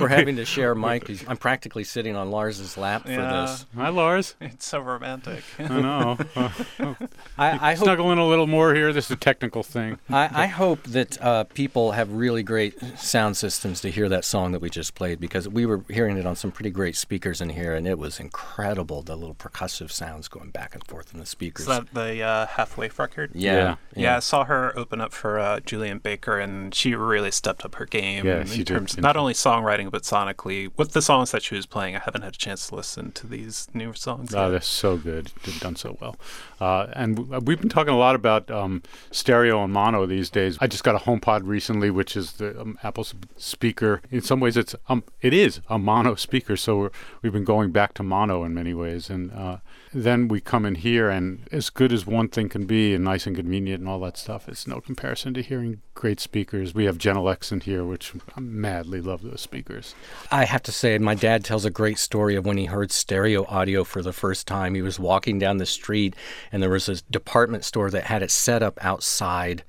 We're 0.00 0.08
having 0.08 0.36
to 0.36 0.44
share 0.44 0.74
Mike. 0.74 1.06
He's- 1.08 1.24
I'm 1.26 1.36
practically 1.36 1.84
sitting 1.84 2.14
on 2.16 2.30
Lars's 2.30 2.76
lap 2.76 3.02
for 3.02 3.08
this. 3.08 3.66
Hi, 3.76 3.88
Lars. 3.88 4.34
It's 4.40 4.66
so 4.66 4.80
romantic. 4.80 5.42
I 5.58 5.80
know. 5.80 6.18
Uh, 6.78 6.94
I, 7.38 7.70
I 7.70 7.74
hope 7.74 7.84
snuggle 7.84 8.12
in 8.12 8.18
a 8.18 8.26
little 8.26 8.46
more 8.46 8.74
here. 8.74 8.92
This 8.92 9.06
is 9.06 9.10
a 9.12 9.16
technical 9.16 9.62
thing. 9.62 9.98
I, 10.10 10.44
I 10.44 10.46
hope 10.46 10.82
that 10.84 11.20
uh, 11.22 11.44
people 11.44 11.92
have 11.92 12.12
really 12.12 12.42
great 12.42 12.78
sound 12.98 13.36
systems 13.36 13.80
to 13.82 13.90
hear 13.90 14.08
that 14.08 14.24
song 14.24 14.52
that 14.52 14.60
we 14.60 14.68
just 14.70 14.94
played 14.94 15.20
because 15.20 15.48
we 15.48 15.64
were 15.66 15.84
hearing 15.88 16.16
it 16.18 16.26
on 16.26 16.36
some 16.36 16.50
pretty 16.52 16.70
great 16.70 16.96
speakers 16.96 17.40
in 17.40 17.50
here, 17.50 17.74
and 17.74 17.86
it 17.86 17.98
was 17.98 18.20
incredible 18.20 19.02
the 19.02 19.16
little 19.16 19.34
percussive 19.34 19.90
sounds 19.90 20.28
going 20.28 20.50
back 20.50 20.74
and 20.74 20.84
forth 20.86 21.12
in 21.14 21.20
the 21.20 21.26
speakers. 21.26 21.62
Is 21.62 21.66
that 21.68 21.92
the 21.94 22.22
uh, 22.22 22.46
Half 22.46 22.76
Waif 22.76 22.98
record? 22.98 23.30
yeah, 23.34 23.76
Yeah, 23.96 24.16
I 24.16 24.20
saw 24.20 24.44
her 24.44 24.76
open 24.78 25.00
up 25.00 25.12
for 25.12 25.38
uh, 25.38 25.60
Julien 25.60 25.98
Baker, 25.98 26.38
and 26.38 26.74
she 26.74 26.94
really 26.94 27.30
stepped 27.30 27.64
up 27.64 27.76
her 27.76 27.86
game 27.86 28.26
Yeah, 28.26 28.33
in 28.40 28.46
she 28.46 28.58
did. 28.58 28.66
terms 28.68 28.96
not 28.98 29.16
only 29.16 29.32
songwriting 29.34 29.90
but 29.90 30.02
sonically. 30.02 30.70
With 30.76 30.92
the 30.92 31.02
songs 31.02 31.30
that 31.32 31.42
she 31.42 31.54
was 31.54 31.66
playing, 31.66 31.96
I 31.96 32.00
haven't 32.00 32.22
had 32.22 32.34
a 32.34 32.36
chance 32.36 32.68
to 32.68 32.74
listen 32.76 33.12
to 33.12 33.26
these 33.26 33.68
newer 33.74 33.94
songs. 33.94 34.34
Oh, 34.34 34.44
yet. 34.44 34.50
they're 34.50 34.60
so 34.60 34.96
good. 34.96 35.30
They've 35.44 35.60
done 35.60 35.76
so 35.76 35.96
well. 36.00 36.16
Uh, 36.60 36.86
and 36.94 37.16
w- 37.16 37.40
we've 37.40 37.60
been 37.60 37.68
talking 37.68 37.92
a 37.92 37.98
lot 37.98 38.14
about 38.14 38.50
um, 38.50 38.82
stereo 39.10 39.62
and 39.64 39.72
mono 39.72 40.06
these 40.06 40.30
days. 40.30 40.56
I 40.60 40.66
just 40.66 40.84
got 40.84 40.94
a 40.94 40.98
HomePod 41.04 41.42
recently, 41.44 41.90
which 41.90 42.16
is 42.16 42.32
the 42.34 42.60
um, 42.60 42.78
Apple 42.82 43.06
speaker. 43.36 44.00
In 44.10 44.20
some 44.20 44.40
ways, 44.40 44.56
it's 44.56 44.74
um, 44.88 45.04
it 45.20 45.32
is 45.32 45.60
a 45.68 45.78
mono 45.78 46.14
speaker. 46.26 46.56
So 46.56 46.76
we're, 46.78 46.90
we've 47.22 47.32
been 47.32 47.44
going 47.44 47.70
back 47.70 47.94
to 47.94 48.02
mono 48.02 48.44
in 48.44 48.54
many 48.54 48.74
ways. 48.74 49.10
And 49.10 49.32
uh, 49.32 49.58
then 49.94 50.28
we 50.28 50.40
come 50.40 50.66
in 50.66 50.74
here, 50.74 51.08
and 51.08 51.48
as 51.52 51.70
good 51.70 51.92
as 51.92 52.06
one 52.06 52.28
thing 52.28 52.48
can 52.48 52.66
be, 52.66 52.94
and 52.94 53.04
nice 53.04 53.26
and 53.26 53.36
convenient, 53.36 53.80
and 53.80 53.88
all 53.88 54.00
that 54.00 54.18
stuff, 54.18 54.48
it's 54.48 54.66
no 54.66 54.80
comparison 54.80 55.32
to 55.34 55.42
hearing 55.42 55.80
great 55.94 56.20
speakers. 56.20 56.74
We 56.74 56.84
have 56.84 56.98
Genelec 56.98 57.50
in 57.52 57.60
here, 57.60 57.84
which 57.84 58.12
I 58.36 58.40
madly 58.40 59.00
love 59.00 59.22
those 59.22 59.40
speakers. 59.40 59.94
I 60.30 60.44
have 60.44 60.62
to 60.64 60.72
say, 60.72 60.98
my 60.98 61.14
dad 61.14 61.44
tells 61.44 61.64
a 61.64 61.70
great 61.70 61.98
story 61.98 62.34
of 62.34 62.44
when 62.44 62.56
he 62.56 62.66
heard 62.66 62.90
stereo 62.90 63.46
audio 63.46 63.84
for 63.84 64.02
the 64.02 64.12
first 64.12 64.46
time. 64.46 64.74
He 64.74 64.82
was 64.82 64.98
walking 64.98 65.38
down 65.38 65.58
the 65.58 65.66
street, 65.66 66.14
and 66.50 66.62
there 66.62 66.70
was 66.70 66.88
a 66.88 67.00
department 67.10 67.64
store 67.64 67.90
that 67.90 68.04
had 68.04 68.22
it 68.22 68.30
set 68.30 68.62
up 68.62 68.84
outside 68.84 69.62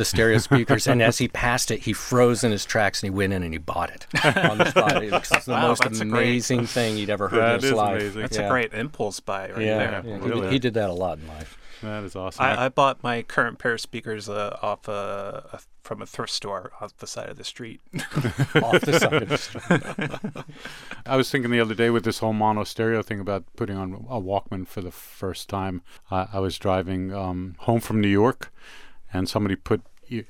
the 0.00 0.04
stereo 0.06 0.38
speakers. 0.38 0.86
and 0.88 1.00
as 1.02 1.18
he 1.18 1.28
passed 1.28 1.70
it, 1.70 1.80
he 1.80 1.92
froze 1.92 2.42
in 2.42 2.50
his 2.50 2.64
tracks 2.64 3.02
and 3.02 3.12
he 3.12 3.16
went 3.16 3.32
in 3.32 3.42
and 3.42 3.52
he 3.54 3.58
bought 3.58 3.90
it 3.90 4.06
on 4.24 4.58
the 4.58 4.70
spot. 4.70 5.02
It's 5.04 5.28
the 5.28 5.42
Wow, 5.52 5.68
most 5.68 5.82
that's 5.82 6.00
a 6.00 6.04
great- 6.04 6.22
amazing 6.22 6.66
thing 6.66 6.96
he'd 6.96 7.10
ever 7.10 7.28
heard 7.28 7.40
That 7.40 7.54
in 7.56 7.60
his 7.60 7.64
is 7.70 7.72
life. 7.76 8.00
amazing. 8.00 8.20
That's 8.22 8.36
yeah. 8.38 8.46
a 8.46 8.50
great 8.50 8.72
impulse 8.74 9.20
buy 9.20 9.50
right 9.50 9.60
Yeah, 9.64 9.78
there. 9.78 10.02
yeah. 10.06 10.18
He 10.18 10.28
Really. 10.28 10.40
did- 10.42 10.52
He, 10.52 10.58
did 10.58 10.74
that 10.74 10.90
a 10.90 10.92
lot 10.94 11.18
in 11.18 11.28
life. 11.28 11.56
That 11.82 12.04
is 12.04 12.14
awesome. 12.14 12.44
I, 12.44 12.66
I 12.66 12.68
bought 12.68 13.02
my 13.02 13.22
current 13.22 13.58
pair 13.58 13.72
of 13.72 13.80
speakers 13.80 14.28
uh, 14.28 14.58
off 14.60 14.86
uh, 14.86 15.40
a, 15.52 15.60
from 15.82 16.02
a 16.02 16.06
thrift 16.06 16.30
store 16.32 16.72
off 16.78 16.94
the 16.98 17.06
side 17.06 17.30
of 17.30 17.38
the 17.38 17.44
street. 17.44 17.80
Off 18.62 18.82
the 18.82 18.98
side 19.00 19.22
of 19.22 19.28
the 19.30 19.38
street. 19.38 20.44
I 21.06 21.16
was 21.16 21.30
thinking 21.30 21.50
the 21.50 21.60
other 21.60 21.74
day 21.74 21.88
with 21.88 22.04
this 22.04 22.18
whole 22.18 22.34
mono 22.34 22.64
stereo 22.64 23.00
thing 23.02 23.18
about 23.18 23.44
putting 23.56 23.76
on 23.78 23.94
a 24.10 24.20
Walkman 24.20 24.66
for 24.68 24.82
the 24.82 24.90
first 24.90 25.48
time. 25.48 25.80
I 26.10 26.28
I 26.34 26.38
was 26.40 26.58
driving 26.58 27.14
um, 27.14 27.54
home 27.60 27.80
from 27.80 28.00
New 28.02 28.08
York, 28.08 28.52
and 29.12 29.26
somebody 29.26 29.56
put 29.56 29.80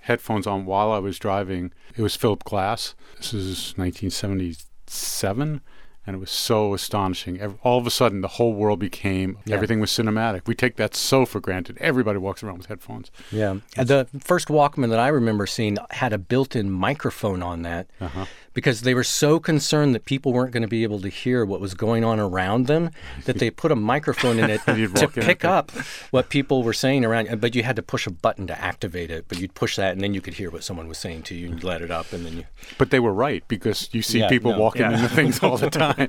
headphones 0.03 0.47
on 0.47 0.65
while 0.67 0.91
I 0.93 0.99
was 0.99 1.19
driving. 1.19 1.73
It 1.97 2.03
was 2.03 2.17
Philip 2.17 2.45
Glass. 2.45 2.95
This 3.19 3.33
is 3.35 3.75
1977. 3.77 5.61
And 6.07 6.17
it 6.17 6.19
was 6.19 6.31
so 6.31 6.73
astonishing. 6.73 7.41
All 7.63 7.79
of 7.79 7.87
a 7.87 7.91
sudden, 7.91 8.23
the 8.23 8.27
whole 8.29 8.55
world 8.55 8.79
became 8.81 9.39
everything 9.51 9.81
was 9.81 9.91
cinematic. 9.91 10.47
We 10.47 10.55
take 10.55 10.77
that 10.77 10.95
so 10.97 11.27
for 11.27 11.41
granted. 11.41 11.77
Everybody 11.79 12.19
walks 12.19 12.43
around 12.43 12.57
with 12.57 12.67
headphones. 12.67 13.11
Yeah. 13.31 13.57
The 13.77 14.09
first 14.19 14.49
Walkman 14.49 14.89
that 14.91 14.99
I 14.99 15.09
remember 15.09 15.47
seeing 15.47 15.77
had 15.91 16.15
a 16.15 16.19
built 16.19 16.57
in 16.57 16.71
microphone 16.71 17.43
on 17.43 17.63
that 17.63 17.89
Uh-huh. 18.01 18.25
Because 18.53 18.83
they 18.83 18.95
were 18.95 19.05
so 19.05 19.39
concerned 19.39 19.95
that 19.95 20.05
people 20.05 20.33
weren't 20.33 20.53
going 20.53 20.63
to 20.63 20.69
be 20.69 20.83
able 20.83 21.01
to 21.01 21.09
hear 21.09 21.45
what 21.45 21.61
was 21.61 21.75
going 21.75 22.05
on 22.05 22.19
around 22.19 22.67
them 22.67 22.91
that 23.25 23.39
they 23.39 23.51
put 23.51 23.71
a 23.71 23.77
microphone 23.77 24.39
in 24.39 24.51
it 24.51 24.61
to 24.67 25.09
pick 25.09 25.45
up 25.45 25.71
what 26.11 26.29
people 26.29 26.63
were 26.63 26.73
saying 26.73 27.05
around 27.05 27.27
you. 27.29 27.37
But 27.37 27.55
you 27.55 27.63
had 27.63 27.77
to 27.77 27.83
push 27.83 28.07
a 28.07 28.11
button 28.11 28.47
to 28.49 28.61
activate 28.61 29.11
it. 29.11 29.27
But 29.29 29.39
you'd 29.39 29.55
push 29.55 29.77
that 29.77 29.93
and 29.93 30.01
then 30.01 30.15
you 30.15 30.21
could 30.21 30.35
hear 30.35 30.51
what 30.51 30.65
someone 30.65 30.89
was 30.89 30.99
saying 30.99 31.23
to 31.25 31.35
you 31.35 31.47
and 31.47 31.55
you'd 31.55 31.65
let 31.65 31.83
it 31.83 31.91
up 31.91 32.13
and 32.13 32.27
then 32.27 32.37
you. 32.39 32.45
But 32.79 32.91
they 32.91 33.01
were 33.01 33.13
right 33.13 33.47
because 33.49 33.89
you 33.93 34.03
see 34.03 34.21
Yeah, 34.21 34.29
people 34.29 34.53
no, 34.53 34.59
walking 34.59 34.83
yeah. 34.83 34.95
into 34.95 35.09
things 35.09 35.43
all 35.43 35.57
the 35.57 35.71
time 35.71 36.09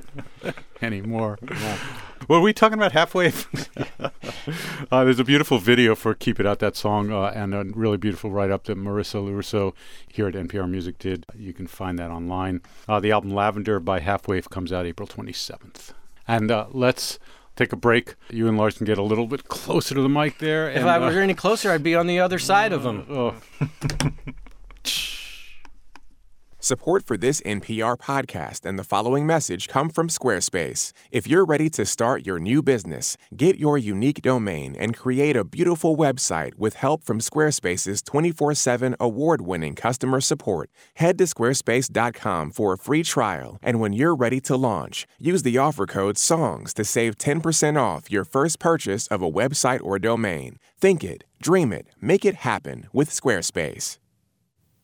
anymore. 0.80 1.38
Were 2.28 2.40
we 2.40 2.52
talking 2.52 2.78
about 2.78 2.92
Half 2.92 3.14
Waif? 3.14 3.48
uh, 4.00 5.04
there's 5.04 5.18
a 5.18 5.24
beautiful 5.24 5.58
video 5.58 5.94
for 5.94 6.14
"Keep 6.14 6.40
It 6.40 6.46
Out" 6.46 6.58
that 6.60 6.76
song, 6.76 7.10
uh, 7.10 7.32
and 7.34 7.54
a 7.54 7.64
really 7.64 7.96
beautiful 7.96 8.30
write-up 8.30 8.64
that 8.64 8.78
Marissa 8.78 9.22
Lorusso 9.24 9.74
here 10.06 10.28
at 10.28 10.34
NPR 10.34 10.68
Music 10.70 10.98
did. 10.98 11.26
You 11.36 11.52
can 11.52 11.66
find 11.66 11.98
that 11.98 12.10
online. 12.10 12.60
Uh, 12.88 13.00
the 13.00 13.12
album 13.12 13.32
"Lavender" 13.32 13.80
by 13.80 14.00
Half 14.00 14.28
Waif 14.28 14.48
comes 14.48 14.72
out 14.72 14.86
April 14.86 15.08
27th. 15.08 15.92
And 16.28 16.50
uh, 16.50 16.66
let's 16.70 17.18
take 17.56 17.72
a 17.72 17.76
break. 17.76 18.14
You 18.30 18.48
and 18.48 18.56
Lars 18.56 18.76
can 18.76 18.86
get 18.86 18.98
a 18.98 19.02
little 19.02 19.26
bit 19.26 19.48
closer 19.48 19.94
to 19.94 20.02
the 20.02 20.08
mic 20.08 20.38
there. 20.38 20.70
If 20.70 20.78
and, 20.78 20.90
I 20.90 20.96
uh, 20.96 21.00
were 21.00 21.20
any 21.20 21.34
closer, 21.34 21.70
I'd 21.70 21.82
be 21.82 21.94
on 21.94 22.06
the 22.06 22.20
other 22.20 22.38
side 22.38 22.72
of 22.72 22.82
them. 22.82 23.06
oh, 23.10 23.34
Support 26.64 27.06
for 27.06 27.16
this 27.16 27.40
NPR 27.40 27.96
podcast 27.98 28.64
and 28.64 28.78
the 28.78 28.84
following 28.84 29.26
message 29.26 29.66
come 29.66 29.88
from 29.88 30.06
Squarespace. 30.06 30.92
If 31.10 31.26
you're 31.26 31.44
ready 31.44 31.68
to 31.70 31.84
start 31.84 32.24
your 32.24 32.38
new 32.38 32.62
business, 32.62 33.16
get 33.36 33.56
your 33.58 33.76
unique 33.76 34.22
domain 34.22 34.76
and 34.78 34.96
create 34.96 35.34
a 35.36 35.42
beautiful 35.42 35.96
website 35.96 36.54
with 36.54 36.74
help 36.74 37.02
from 37.02 37.18
Squarespace's 37.18 38.00
24 38.00 38.54
7 38.54 38.94
award 39.00 39.40
winning 39.40 39.74
customer 39.74 40.20
support, 40.20 40.70
head 40.94 41.18
to 41.18 41.24
squarespace.com 41.24 42.52
for 42.52 42.74
a 42.74 42.78
free 42.78 43.02
trial. 43.02 43.58
And 43.60 43.80
when 43.80 43.92
you're 43.92 44.14
ready 44.14 44.40
to 44.42 44.54
launch, 44.54 45.08
use 45.18 45.42
the 45.42 45.58
offer 45.58 45.84
code 45.84 46.16
SONGS 46.16 46.74
to 46.74 46.84
save 46.84 47.18
10% 47.18 47.76
off 47.76 48.08
your 48.08 48.24
first 48.24 48.60
purchase 48.60 49.08
of 49.08 49.20
a 49.20 49.28
website 49.28 49.82
or 49.82 49.98
domain. 49.98 50.60
Think 50.80 51.02
it, 51.02 51.24
dream 51.42 51.72
it, 51.72 51.88
make 52.00 52.24
it 52.24 52.46
happen 52.46 52.86
with 52.92 53.10
Squarespace. 53.10 53.98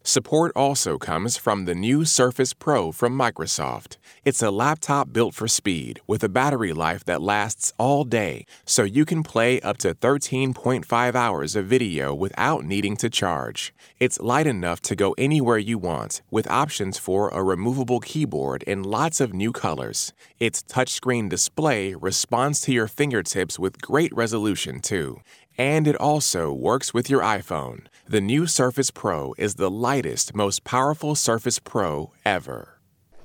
Support 0.09 0.53
also 0.57 0.97
comes 0.97 1.37
from 1.37 1.67
the 1.67 1.75
new 1.75 2.07
Surface 2.07 2.55
Pro 2.55 2.93
from 2.93 3.13
Microsoft. 3.13 3.99
It's 4.25 4.41
a 4.41 4.51
laptop 4.51 5.13
built 5.13 5.35
for 5.35 5.47
speed 5.47 6.01
with 6.07 6.25
a 6.25 6.31
battery 6.31 6.73
life 6.73 7.05
that 7.05 7.21
lasts 7.21 7.75
all 7.77 8.05
day, 8.05 8.47
so 8.65 8.85
you 8.85 9.05
can 9.05 9.23
play 9.23 9.61
up 9.61 9.77
to 9.79 9.95
13.5 9.95 11.15
hours 11.15 11.55
of 11.55 11.67
video 11.67 12.15
without 12.15 12.65
needing 12.65 12.97
to 12.97 13.11
charge. 13.11 13.75
It's 14.01 14.19
light 14.19 14.47
enough 14.47 14.81
to 14.89 14.97
go 14.97 15.15
anywhere 15.19 15.59
you 15.59 15.77
want, 15.77 16.23
with 16.31 16.51
options 16.51 16.97
for 16.97 17.29
a 17.29 17.45
removable 17.45 18.01
keyboard 18.01 18.63
in 18.63 18.85
lots 18.85 19.21
of 19.21 19.35
new 19.35 19.53
colors. 19.53 20.15
Its 20.41 20.63
touchscreen 20.63 21.29
display 21.29 21.95
responds 21.95 22.63
to 22.63 22.73
your 22.73 22.89
fingertips 22.89 23.59
with 23.59 23.83
great 23.83 24.17
resolution, 24.17 24.81
too. 24.81 25.21
And 25.59 25.89
it 25.89 25.97
also 25.97 26.53
works 26.53 26.95
with 26.95 27.11
your 27.11 27.21
iPhone. 27.21 27.87
The 28.07 28.21
new 28.21 28.47
Surface 28.47 28.91
Pro 28.93 29.35
is 29.39 29.57
the 29.57 29.71
lightest, 29.71 30.35
most 30.35 30.63
powerful 30.65 31.15
Surface 31.15 31.59
Pro 31.59 32.13
ever. 32.25 32.75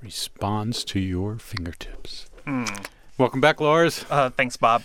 responds 0.01 0.83
to 0.83 0.99
your 0.99 1.37
fingertips. 1.37 2.25
Welcome 3.17 3.39
back, 3.39 3.61
Lars. 3.61 4.03
Uh, 4.09 4.29
thanks, 4.31 4.57
Bob. 4.57 4.83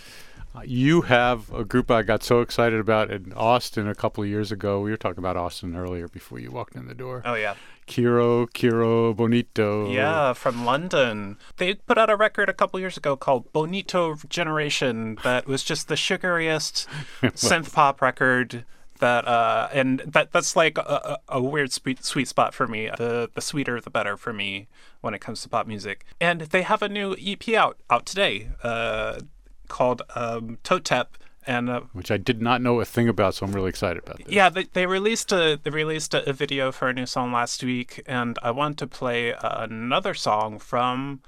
Uh, 0.54 0.61
You 0.64 1.00
have 1.02 1.52
a 1.52 1.64
group 1.64 1.90
I 1.90 2.02
got 2.02 2.22
so 2.22 2.40
excited 2.40 2.78
about 2.78 3.11
in 3.11 3.32
Austin 3.32 3.88
a 3.88 3.94
couple 3.96 4.22
of 4.22 4.28
years 4.30 4.52
ago. 4.52 4.80
We 4.80 4.90
were 4.90 4.96
talking 4.96 5.18
about 5.18 5.37
Austin 5.37 5.74
earlier 5.74 6.06
before 6.06 6.38
you 6.38 6.50
walked 6.52 6.76
in 6.76 6.87
the 6.87 6.94
door. 6.94 7.22
Oh 7.24 7.34
yeah, 7.34 7.54
Kero, 7.88 8.46
Kero, 8.53 9.16
Bonito. 9.16 9.90
yeah, 9.90 10.33
from 10.35 10.64
London. 10.64 11.38
They 11.57 11.74
put 11.74 11.98
out 11.98 12.11
a 12.11 12.16
record 12.16 12.48
a 12.48 12.53
couple 12.53 12.79
years 12.79 12.96
ago 12.96 13.16
called 13.16 13.53
Bonito 13.53 14.14
Generation 14.29 15.18
that 15.24 15.46
was 15.46 15.64
just 15.64 15.88
the 15.88 15.94
sugariest 15.96 16.87
synth 17.22 17.72
pop 17.72 18.01
record. 18.01 18.64
That 19.01 19.27
uh, 19.29 19.68
and 19.72 20.01
that 20.01 20.33
that's 20.33 20.57
like 20.57 20.77
a, 20.77 21.18
a 21.29 21.40
weird 21.40 21.72
sweet 21.72 22.05
sweet 22.05 22.27
spot 22.27 22.53
for 22.53 22.66
me. 22.66 22.90
The 22.98 23.31
the 23.33 23.40
sweeter 23.40 23.81
the 23.81 23.90
better 23.90 24.16
for 24.16 24.33
me 24.33 24.66
when 25.01 25.14
it 25.14 25.20
comes 25.20 25.40
to 25.42 25.48
pop 25.48 25.66
music. 25.68 26.05
And 26.20 26.40
they 26.42 26.62
have 26.62 26.83
a 26.83 26.88
new 26.88 27.14
EP 27.20 27.48
out 27.51 27.79
out 27.88 28.07
today, 28.07 28.51
uh, 28.64 29.20
called 29.68 30.03
um, 30.16 30.59
Totep, 30.64 31.16
and 31.48 31.70
uh, 31.70 31.80
Which 31.94 32.11
I 32.11 32.18
did 32.18 32.42
not 32.42 32.61
know 32.61 32.78
a 32.80 32.84
thing 32.84 33.08
about, 33.08 33.34
so 33.34 33.46
I'm 33.46 33.52
really 33.52 33.70
excited 33.70 34.02
about 34.04 34.18
this. 34.18 34.28
Yeah, 34.28 34.50
they, 34.50 34.64
they 34.64 34.87
released 34.87 35.32
a 35.32 35.58
they 35.61 35.70
released 35.70 36.12
a, 36.12 36.28
a 36.28 36.32
video 36.32 36.70
for 36.70 36.88
a 36.88 36.92
new 36.92 37.06
song 37.06 37.32
last 37.32 37.64
week, 37.64 38.02
and 38.06 38.38
I 38.42 38.50
want 38.50 38.78
to 38.78 38.87
play 38.87 39.34
another 39.40 40.12
song 40.12 40.58
from 40.58 41.20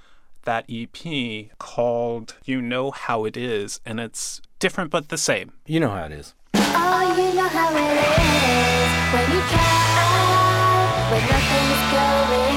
that 0.43 0.65
EP 0.69 1.57
called 1.57 2.35
"You 2.45 2.61
Know 2.61 2.91
How 2.91 3.25
It 3.25 3.35
Is," 3.35 3.81
and 3.83 3.99
it's 3.99 4.41
different 4.59 4.91
but 4.91 5.09
the 5.09 5.17
same. 5.17 5.53
You 5.65 5.79
know 5.79 5.89
how 5.89 6.05
it 6.05 6.11
is. 6.11 6.35
Oh, 6.53 7.15
you 7.17 7.33
know 7.33 7.47
how 7.47 7.69
it 7.73 7.97
is 8.07 8.91
when 9.13 9.25
you 9.33 9.41
try, 9.49 11.09
when 11.09 11.23
nothing's 11.33 11.83
going 11.91 12.50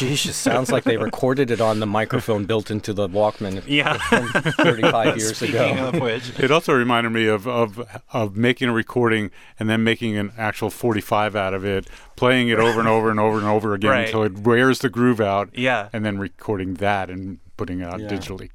Sheesh, 0.00 0.26
it 0.28 0.32
sounds 0.32 0.72
like 0.72 0.84
they 0.84 0.96
recorded 0.96 1.50
it 1.50 1.60
on 1.60 1.80
the 1.80 1.86
microphone 1.86 2.44
built 2.44 2.70
into 2.70 2.92
the 2.92 3.08
Walkman 3.08 3.62
Yeah. 3.66 3.98
35 3.98 5.16
years 5.18 5.36
Speaking 5.36 5.56
ago. 5.78 5.88
of 5.88 6.00
which, 6.00 6.38
It 6.38 6.50
also 6.50 6.72
reminded 6.72 7.10
me 7.10 7.26
of, 7.26 7.46
of 7.46 7.86
of 8.12 8.36
making 8.36 8.68
a 8.68 8.72
recording 8.72 9.30
and 9.58 9.68
then 9.68 9.84
making 9.84 10.16
an 10.16 10.32
actual 10.38 10.70
45 10.70 11.36
out 11.36 11.54
of 11.54 11.64
it, 11.64 11.86
playing 12.16 12.48
it 12.48 12.58
over 12.58 12.80
and 12.80 12.88
over 12.88 13.10
and 13.10 13.20
over 13.20 13.38
and 13.38 13.46
over 13.46 13.74
again 13.74 13.90
Right. 13.90 14.04
until 14.06 14.22
it 14.22 14.38
wears 14.38 14.78
the 14.80 14.88
groove 14.88 15.20
out, 15.20 15.50
yeah. 15.54 15.88
and 15.92 16.04
then 16.04 16.18
recording 16.18 16.74
that 16.74 17.10
and 17.10 17.38
putting 17.56 17.80
it 17.80 17.84
out 17.84 18.00
Yeah. 18.00 18.08
digitally. 18.08 18.50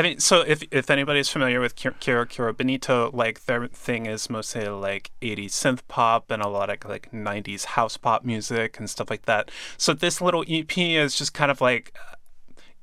I 0.00 0.02
mean, 0.02 0.18
so 0.18 0.40
if 0.40 0.62
if 0.70 0.88
anybody's 0.88 1.28
familiar 1.28 1.60
with 1.60 1.76
Kero 1.76 2.24
Kero 2.24 2.56
Bonito, 2.56 3.10
like 3.12 3.44
their 3.44 3.66
thing 3.66 4.06
is 4.06 4.30
mostly 4.30 4.66
like 4.66 5.10
80s 5.20 5.50
synth 5.50 5.80
pop 5.88 6.30
and 6.30 6.40
a 6.42 6.48
lot 6.48 6.70
of 6.70 6.88
like 6.88 7.12
90s 7.12 7.66
house 7.66 7.98
pop 7.98 8.24
music 8.24 8.78
and 8.78 8.88
stuff 8.88 9.10
like 9.10 9.26
that. 9.26 9.50
So 9.76 9.92
this 9.92 10.22
little 10.22 10.42
EP 10.48 10.78
is 10.78 11.14
just 11.14 11.34
kind 11.34 11.50
of 11.50 11.60
like 11.60 11.94
uh, 11.96 12.14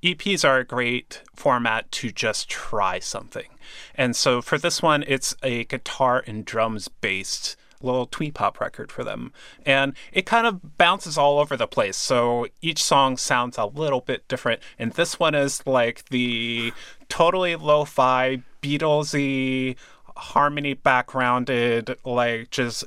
EPs 0.03 0.47
are 0.47 0.60
a 0.60 0.63
great 0.63 1.23
format 1.36 1.91
to 1.93 2.12
just 2.12 2.49
try 2.49 2.99
something. 2.99 3.47
And 3.95 4.15
so 4.15 4.39
for 4.39 4.60
this 4.60 4.84
one, 4.84 5.03
it's 5.08 5.36
a 5.41 5.63
guitar 5.63 6.23
and 6.27 6.45
drums 6.45 6.88
based 6.88 7.56
little 7.81 8.05
twee 8.05 8.31
pop 8.31 8.59
record 8.59 8.91
for 8.91 9.03
them. 9.03 9.31
And 9.65 9.93
it 10.11 10.25
kind 10.25 10.47
of 10.47 10.77
bounces 10.77 11.17
all 11.17 11.39
over 11.39 11.55
the 11.55 11.67
place. 11.67 11.97
So 11.97 12.47
each 12.61 12.83
song 12.83 13.17
sounds 13.17 13.57
a 13.57 13.65
little 13.65 14.01
bit 14.01 14.27
different. 14.27 14.61
And 14.77 14.93
this 14.93 15.19
one 15.19 15.35
is 15.35 15.65
like 15.65 16.05
the 16.05 16.73
totally 17.09 17.55
lo 17.55 17.85
fi, 17.85 18.41
Beatlesy, 18.61 19.75
harmony 20.15 20.73
backgrounded, 20.73 21.97
like 22.03 22.49
just 22.49 22.83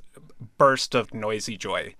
burst 0.59 0.95
of 0.95 1.15
noisy 1.15 1.57
joy. 1.57 1.95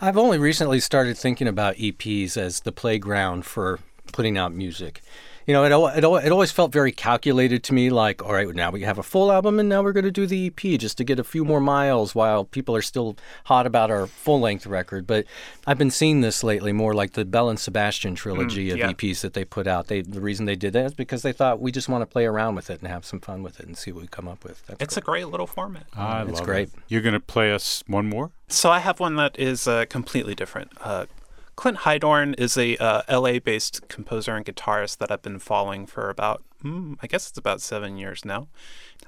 I've 0.00 0.16
only 0.16 0.38
recently 0.38 0.80
started 0.80 1.18
thinking 1.18 1.48
about 1.48 1.76
EPs 1.76 2.36
as 2.36 2.60
the 2.60 2.72
playground 2.72 3.44
for 3.44 3.80
putting 4.12 4.38
out 4.38 4.54
music. 4.54 5.02
You 5.48 5.54
know, 5.54 5.64
it, 5.64 5.96
it, 5.96 6.04
it 6.04 6.30
always 6.30 6.52
felt 6.52 6.72
very 6.72 6.92
calculated 6.92 7.64
to 7.64 7.72
me 7.72 7.88
like, 7.88 8.22
all 8.22 8.34
right, 8.34 8.54
now 8.54 8.70
we 8.70 8.82
have 8.82 8.98
a 8.98 9.02
full 9.02 9.32
album 9.32 9.58
and 9.58 9.66
now 9.66 9.82
we're 9.82 9.94
going 9.94 10.04
to 10.04 10.10
do 10.10 10.26
the 10.26 10.48
EP 10.48 10.78
just 10.78 10.98
to 10.98 11.04
get 11.04 11.18
a 11.18 11.24
few 11.24 11.42
more 11.42 11.58
miles 11.58 12.14
while 12.14 12.44
people 12.44 12.76
are 12.76 12.82
still 12.82 13.16
hot 13.46 13.66
about 13.66 13.90
our 13.90 14.06
full 14.06 14.40
length 14.40 14.66
record. 14.66 15.06
But 15.06 15.24
I've 15.66 15.78
been 15.78 15.90
seeing 15.90 16.20
this 16.20 16.44
lately 16.44 16.74
more 16.74 16.92
like 16.92 17.14
the 17.14 17.24
Belle 17.24 17.48
and 17.48 17.58
Sebastian 17.58 18.14
trilogy 18.14 18.70
of 18.72 18.76
yeah. 18.76 18.92
EPs 18.92 19.22
that 19.22 19.32
they 19.32 19.46
put 19.46 19.66
out. 19.66 19.86
They 19.86 20.02
The 20.02 20.20
reason 20.20 20.44
they 20.44 20.54
did 20.54 20.74
that 20.74 20.84
is 20.84 20.92
because 20.92 21.22
they 21.22 21.32
thought 21.32 21.60
we 21.60 21.72
just 21.72 21.88
want 21.88 22.02
to 22.02 22.06
play 22.06 22.26
around 22.26 22.54
with 22.54 22.68
it 22.68 22.80
and 22.80 22.88
have 22.88 23.06
some 23.06 23.18
fun 23.18 23.42
with 23.42 23.58
it 23.58 23.64
and 23.64 23.78
see 23.78 23.90
what 23.90 24.02
we 24.02 24.08
come 24.08 24.28
up 24.28 24.44
with. 24.44 24.66
That's 24.66 24.82
It's 24.82 24.96
a 24.98 25.00
great 25.00 25.28
little 25.28 25.46
format. 25.46 25.86
I 25.96 26.24
It's 26.24 26.40
love 26.40 26.44
great. 26.44 26.68
It. 26.68 26.74
You're 26.88 27.00
going 27.00 27.14
to 27.14 27.20
play 27.20 27.54
us 27.54 27.82
one 27.86 28.06
more? 28.06 28.32
So 28.48 28.68
I 28.68 28.80
have 28.80 29.00
one 29.00 29.16
that 29.16 29.38
is 29.38 29.66
uh, 29.66 29.86
completely 29.88 30.34
different. 30.34 30.72
Uh, 30.82 31.06
Clint 31.58 31.78
Heidorn 31.78 32.38
is 32.38 32.56
a 32.56 32.76
uh, 32.76 33.02
LA-based 33.10 33.88
composer 33.88 34.36
and 34.36 34.46
guitarist 34.46 34.98
that 34.98 35.10
I've 35.10 35.22
been 35.22 35.40
following 35.40 35.86
for 35.86 36.08
about, 36.08 36.44
mm, 36.62 36.96
I 37.02 37.08
guess 37.08 37.28
it's 37.28 37.36
about 37.36 37.60
seven 37.60 37.96
years 37.96 38.24
now. 38.24 38.46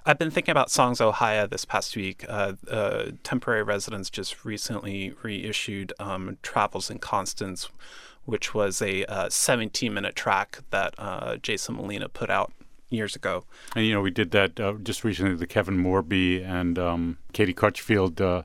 I've 0.05 0.19
been 0.19 0.33
thinking 0.33 0.51
about 0.51 0.69
Songs: 0.69 1.01
Ohia 1.01 1.47
this 1.47 1.65
past 1.65 1.95
week. 1.95 2.25
Uh, 2.29 2.55
uh, 2.69 3.13
Temporary 3.23 3.63
Residence 3.63 4.11
just 4.11 4.45
recently 4.45 5.15
reissued 5.23 5.93
um, 6.01 6.39
Travels 6.43 6.91
in 6.91 6.99
Constants, 6.99 7.69
which 8.25 8.53
was 8.53 8.83
a 8.83 9.05
17-minute 9.05 10.17
track 10.17 10.59
that 10.71 10.97
uh, 10.99 11.37
Jason 11.37 11.77
Molina 11.77 12.09
put 12.09 12.31
out 12.31 12.53
years 12.89 13.15
ago. 13.15 13.45
And 13.77 13.87
you 13.87 13.95
know, 13.95 14.01
we 14.01 14.11
did 14.11 14.33
that 14.33 14.59
uh, 14.59 14.73
just 14.83 15.05
recently. 15.05 15.37
The 15.37 15.47
Kevin 15.47 15.81
Morby 15.81 16.45
and 16.45 16.81
um, 16.81 17.19
Katie 17.33 17.55
Crutchfield 17.55 18.21
uh, 18.21 18.43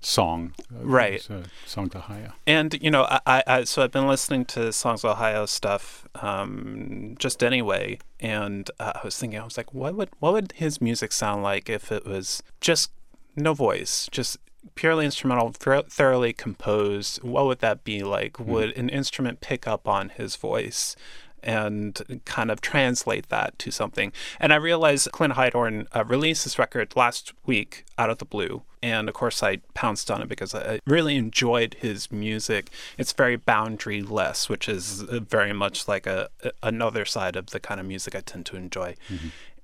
song, 0.00 0.54
Right. 0.70 1.26
song 1.66 1.90
to 1.90 2.00
Haya. 2.00 2.32
And 2.46 2.78
you 2.80 2.90
know, 2.90 3.06
I, 3.26 3.42
I, 3.46 3.64
so 3.64 3.82
I've 3.82 3.92
been 3.92 4.06
listening 4.06 4.44
to 4.46 4.72
Songs 4.72 5.04
of 5.04 5.10
Ohio 5.12 5.46
stuff 5.46 6.08
um, 6.16 7.14
just 7.18 7.42
anyway, 7.42 7.98
and 8.18 8.70
uh, 8.80 8.92
I 8.96 9.00
was 9.04 9.18
thinking, 9.18 9.38
I 9.38 9.44
was 9.44 9.56
like, 9.56 9.72
what 9.74 9.94
would 9.94 10.10
what 10.18 10.32
would 10.32 10.52
his 10.56 10.80
music 10.80 11.12
sound 11.12 11.42
like 11.42 11.68
if 11.68 11.92
it 11.92 12.06
was 12.06 12.42
just 12.60 12.90
no 13.36 13.54
voice, 13.54 14.08
just 14.10 14.38
purely 14.74 15.04
instrumental, 15.04 15.52
thoroughly 15.52 16.32
composed? 16.32 17.22
What 17.22 17.46
would 17.46 17.60
that 17.60 17.84
be 17.84 18.02
like? 18.02 18.38
Would 18.38 18.76
an 18.76 18.88
instrument 18.88 19.40
pick 19.40 19.66
up 19.66 19.86
on 19.86 20.08
his 20.10 20.36
voice? 20.36 20.96
And 21.42 22.20
kind 22.24 22.50
of 22.50 22.60
translate 22.60 23.28
that 23.28 23.58
to 23.60 23.70
something. 23.70 24.12
And 24.38 24.52
I 24.52 24.56
realized 24.56 25.10
Clint 25.12 25.34
Heidorn 25.34 25.86
uh, 25.94 26.04
released 26.04 26.44
this 26.44 26.58
record 26.58 26.94
last 26.96 27.32
week 27.46 27.84
out 27.96 28.10
of 28.10 28.18
the 28.18 28.24
blue. 28.24 28.62
And 28.82 29.08
of 29.08 29.14
course, 29.14 29.42
I 29.42 29.58
pounced 29.74 30.10
on 30.10 30.22
it 30.22 30.28
because 30.28 30.54
I 30.54 30.80
really 30.86 31.16
enjoyed 31.16 31.74
his 31.80 32.10
music. 32.10 32.70
It's 32.96 33.12
very 33.12 33.36
boundaryless, 33.36 34.48
which 34.48 34.68
is 34.68 35.02
uh, 35.02 35.20
very 35.20 35.52
much 35.52 35.86
like 35.86 36.06
a, 36.06 36.30
a- 36.42 36.52
another 36.62 37.04
side 37.04 37.36
of 37.36 37.46
the 37.46 37.60
kind 37.60 37.78
of 37.80 37.86
music 37.86 38.14
I 38.14 38.20
tend 38.20 38.46
to 38.46 38.56
enjoy. 38.56 38.96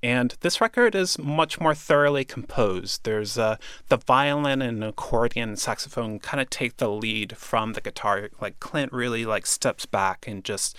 And 0.02 0.36
this 0.40 0.60
record 0.60 0.94
is 0.94 1.18
much 1.18 1.58
more 1.58 1.74
thoroughly 1.74 2.24
composed. 2.24 3.04
There's 3.04 3.38
uh, 3.38 3.56
the 3.88 3.96
violin 3.96 4.60
and 4.60 4.84
accordion 4.84 5.48
and 5.48 5.58
saxophone 5.58 6.18
kind 6.18 6.40
of 6.40 6.50
take 6.50 6.76
the 6.76 6.90
lead 6.90 7.36
from 7.38 7.72
the 7.72 7.80
guitar. 7.80 8.28
Like 8.38 8.60
Clint 8.60 8.92
really 8.92 9.24
like 9.24 9.46
steps 9.46 9.86
back 9.86 10.28
and 10.28 10.44
just 10.44 10.76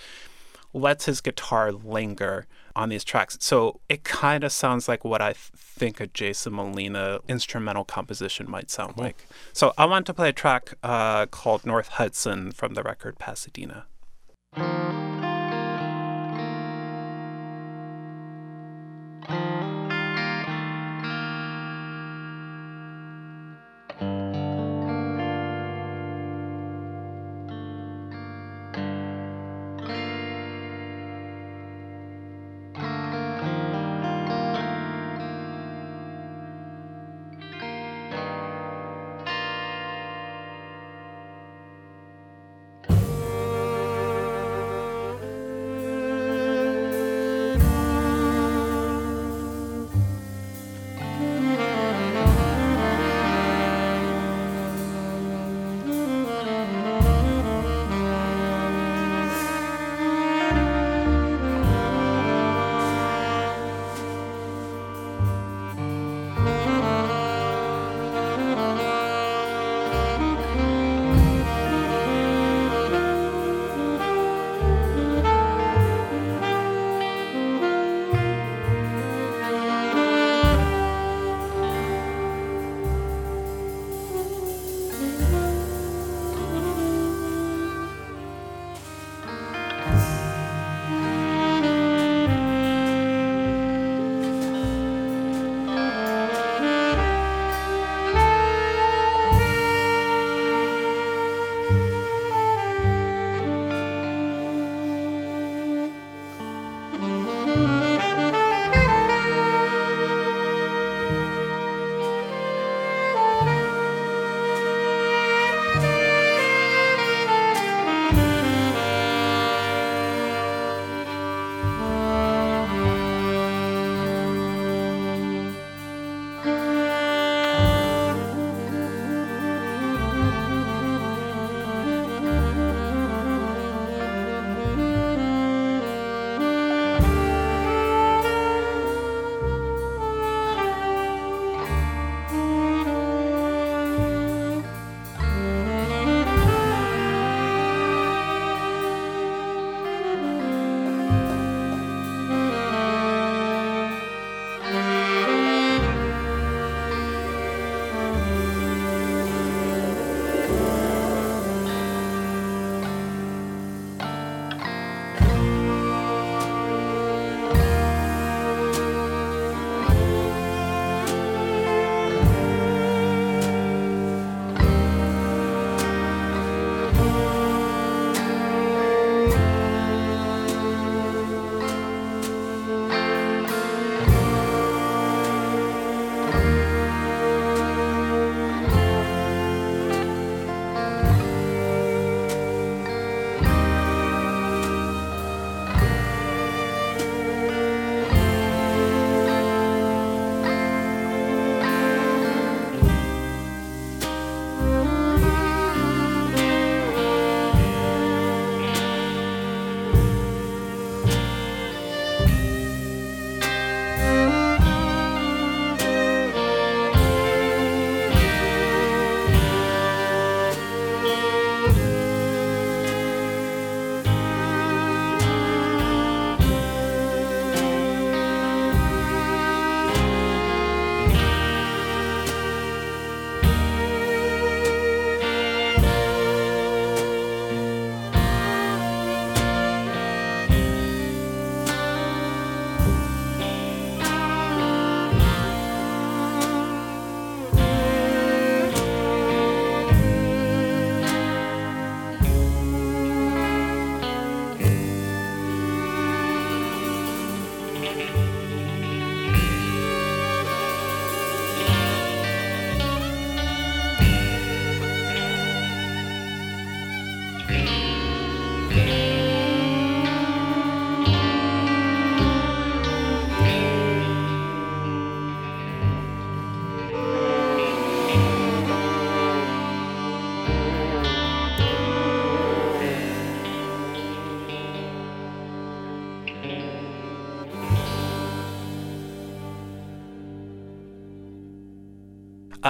lets 0.72 1.06
his 1.06 1.20
guitar 1.20 1.72
linger 1.72 2.46
on 2.76 2.88
these 2.88 3.04
tracks. 3.04 3.36
So 3.40 3.80
it 3.88 4.04
kind 4.04 4.44
of 4.44 4.52
sounds 4.52 4.88
like 4.88 5.04
what 5.04 5.20
I 5.20 5.32
th- 5.32 5.50
think 5.54 6.00
a 6.00 6.06
Jason 6.06 6.54
Molina 6.54 7.18
instrumental 7.28 7.84
composition 7.84 8.48
might 8.48 8.70
sound 8.70 8.96
like. 8.96 9.26
So 9.52 9.72
I 9.76 9.86
want 9.86 10.06
to 10.06 10.14
play 10.14 10.28
a 10.28 10.32
track 10.32 10.74
uh, 10.82 11.26
called 11.26 11.66
North 11.66 11.88
Hudson 11.88 12.52
from 12.52 12.74
the 12.74 12.82
record 12.82 13.18
Pasadena. 13.18 13.86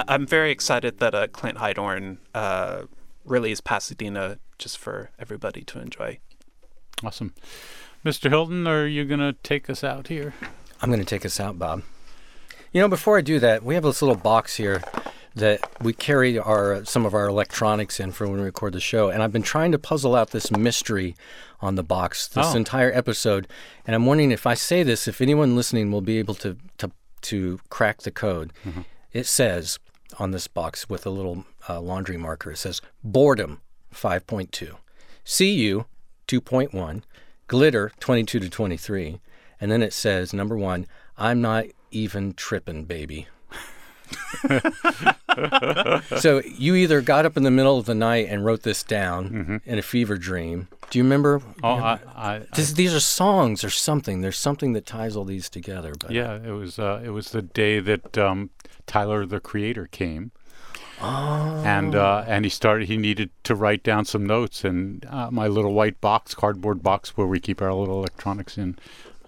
I- 0.07 0.13
I'm 0.13 0.25
very 0.27 0.51
excited 0.51 0.99
that 0.99 1.13
uh, 1.15 1.27
Clint 1.27 1.57
Heidorn 1.57 2.17
uh, 2.33 2.83
released 3.25 3.63
Pasadena 3.63 4.37
just 4.57 4.77
for 4.77 5.11
everybody 5.19 5.61
to 5.63 5.79
enjoy. 5.79 6.19
Awesome. 7.03 7.33
Mr. 8.05 8.29
Hilton, 8.29 8.67
are 8.67 8.85
you 8.87 9.05
going 9.05 9.19
to 9.19 9.33
take 9.43 9.69
us 9.69 9.83
out 9.83 10.07
here? 10.07 10.33
I'm 10.81 10.89
going 10.89 10.99
to 10.99 11.05
take 11.05 11.25
us 11.25 11.39
out, 11.39 11.59
Bob. 11.59 11.83
You 12.71 12.81
know, 12.81 12.87
before 12.87 13.17
I 13.17 13.21
do 13.21 13.39
that, 13.39 13.63
we 13.63 13.73
have 13.75 13.83
this 13.83 14.01
little 14.01 14.15
box 14.15 14.55
here 14.57 14.81
that 15.35 15.59
we 15.81 15.93
carry 15.93 16.37
our 16.39 16.83
some 16.85 17.05
of 17.05 17.13
our 17.13 17.27
electronics 17.27 17.99
in 17.99 18.11
for 18.11 18.27
when 18.27 18.37
we 18.39 18.43
record 18.45 18.73
the 18.73 18.79
show, 18.79 19.09
and 19.09 19.21
I've 19.23 19.31
been 19.31 19.41
trying 19.43 19.71
to 19.71 19.79
puzzle 19.79 20.15
out 20.15 20.31
this 20.31 20.51
mystery 20.51 21.15
on 21.61 21.75
the 21.75 21.83
box 21.83 22.27
this 22.27 22.47
Oh. 22.53 22.57
entire 22.57 22.91
episode, 22.93 23.47
and 23.85 23.95
I'm 23.95 24.05
wondering 24.05 24.31
if 24.31 24.45
I 24.47 24.53
say 24.55 24.83
this, 24.83 25.07
if 25.07 25.21
anyone 25.21 25.55
listening 25.55 25.91
will 25.91 26.01
be 26.01 26.17
able 26.19 26.35
to 26.35 26.57
to 26.79 26.91
to 27.21 27.59
crack 27.69 28.01
the 28.01 28.11
code. 28.11 28.51
It 29.13 29.25
says 29.27 29.77
on 30.17 30.31
this 30.31 30.47
box 30.47 30.89
with 30.89 31.05
a 31.05 31.09
little 31.09 31.45
uh, 31.67 31.79
laundry 31.79 32.17
marker, 32.17 32.51
it 32.51 32.57
says 32.57 32.81
boredom 33.03 33.61
5.2, 33.93 34.75
CU 35.25 35.85
2.1, 36.27 37.03
glitter 37.47 37.91
22 37.99 38.39
to 38.39 38.49
23, 38.49 39.19
and 39.61 39.71
then 39.71 39.81
it 39.81 39.93
says 39.93 40.33
number 40.33 40.57
one, 40.57 40.87
I'm 41.17 41.41
not 41.41 41.65
even 41.91 42.33
tripping, 42.33 42.85
baby. 42.85 43.27
so 46.17 46.41
you 46.45 46.75
either 46.75 47.01
got 47.01 47.25
up 47.25 47.37
in 47.37 47.43
the 47.43 47.51
middle 47.51 47.77
of 47.77 47.85
the 47.85 47.95
night 47.95 48.27
and 48.29 48.45
wrote 48.45 48.63
this 48.63 48.83
down 48.83 49.61
in 49.65 49.77
a 49.77 49.81
fever 49.81 50.17
dream. 50.17 50.67
Do 50.89 50.97
you 50.97 51.03
remember? 51.03 51.39
Mm-hmm. 51.39 51.65
Oh, 51.65 51.75
I, 51.75 51.99
I, 52.15 52.35
I 52.35 52.45
these 52.51 52.93
are 52.95 52.99
songs 52.99 53.63
or 53.63 53.69
something. 53.69 54.21
There's 54.21 54.39
something 54.39 54.73
that 54.73 54.85
ties 54.85 55.15
all 55.15 55.25
these 55.25 55.49
together. 55.49 55.93
But 55.99 56.11
yeah, 56.11 56.35
it 56.35 56.51
was 56.51 56.79
uh, 56.79 57.01
it 57.03 57.09
was 57.09 57.31
the 57.31 57.41
day 57.41 57.79
that 57.79 58.17
um, 58.17 58.49
Tyler 58.89 59.23
the 59.25 59.39
Creator 59.39 59.87
came. 59.91 60.31
And 61.01 61.95
uh, 61.95 62.25
and 62.27 62.43
he 62.43 62.49
started. 62.49 62.89
He 62.89 62.97
needed 62.97 63.29
to 63.43 63.55
write 63.55 63.83
down 63.83 64.03
some 64.03 64.25
notes, 64.25 64.65
and 64.65 65.05
uh, 65.09 65.29
my 65.31 65.47
little 65.47 65.73
white 65.73 66.01
box, 66.01 66.35
cardboard 66.35 66.83
box, 66.83 67.15
where 67.15 67.25
we 67.27 67.39
keep 67.39 67.61
our 67.61 67.73
little 67.73 67.99
electronics 67.99 68.57
in. 68.57 68.77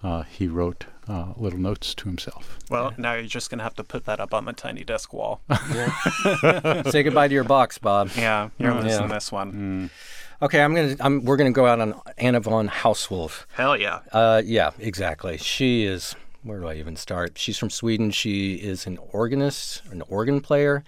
Uh, 0.02 0.22
he 0.24 0.48
wrote 0.48 0.84
uh, 1.08 1.32
little 1.36 1.58
notes 1.58 1.94
to 1.94 2.04
himself. 2.08 2.58
Well, 2.68 2.92
now 2.98 3.14
you're 3.14 3.22
just 3.24 3.48
gonna 3.50 3.62
have 3.62 3.74
to 3.76 3.84
put 3.84 4.04
that 4.04 4.20
up 4.20 4.34
on 4.34 4.44
the 4.44 4.52
tiny 4.52 4.84
desk 4.84 5.14
wall. 5.14 5.40
say 6.90 7.02
goodbye 7.02 7.28
to 7.28 7.34
your 7.34 7.44
box, 7.44 7.78
Bob. 7.78 8.10
yeah, 8.18 8.50
you're 8.58 8.74
losing 8.74 9.02
Yeah. 9.02 9.06
this 9.06 9.32
one. 9.32 9.90
Okay, 10.42 10.60
I'm 10.60 10.74
gonna. 10.74 10.96
I'm, 11.00 11.24
we're 11.24 11.36
gonna 11.38 11.52
go 11.52 11.64
out 11.66 11.80
on 11.80 11.98
Anna 12.18 12.40
von 12.40 12.68
Hausswolff. 12.68 13.46
Hell 13.54 13.78
yeah. 13.78 14.00
Uh, 14.12 14.42
yeah, 14.44 14.72
exactly. 14.78 15.38
She 15.38 15.84
is. 15.84 16.16
Where 16.42 16.60
do 16.60 16.66
I 16.66 16.74
even 16.74 16.96
start? 16.96 17.38
She's 17.38 17.58
from 17.58 17.70
Sweden. 17.70 18.10
She 18.10 18.54
is 18.54 18.86
an 18.86 18.98
organist, 19.12 19.82
an 19.90 20.02
organ 20.08 20.40
player, 20.40 20.82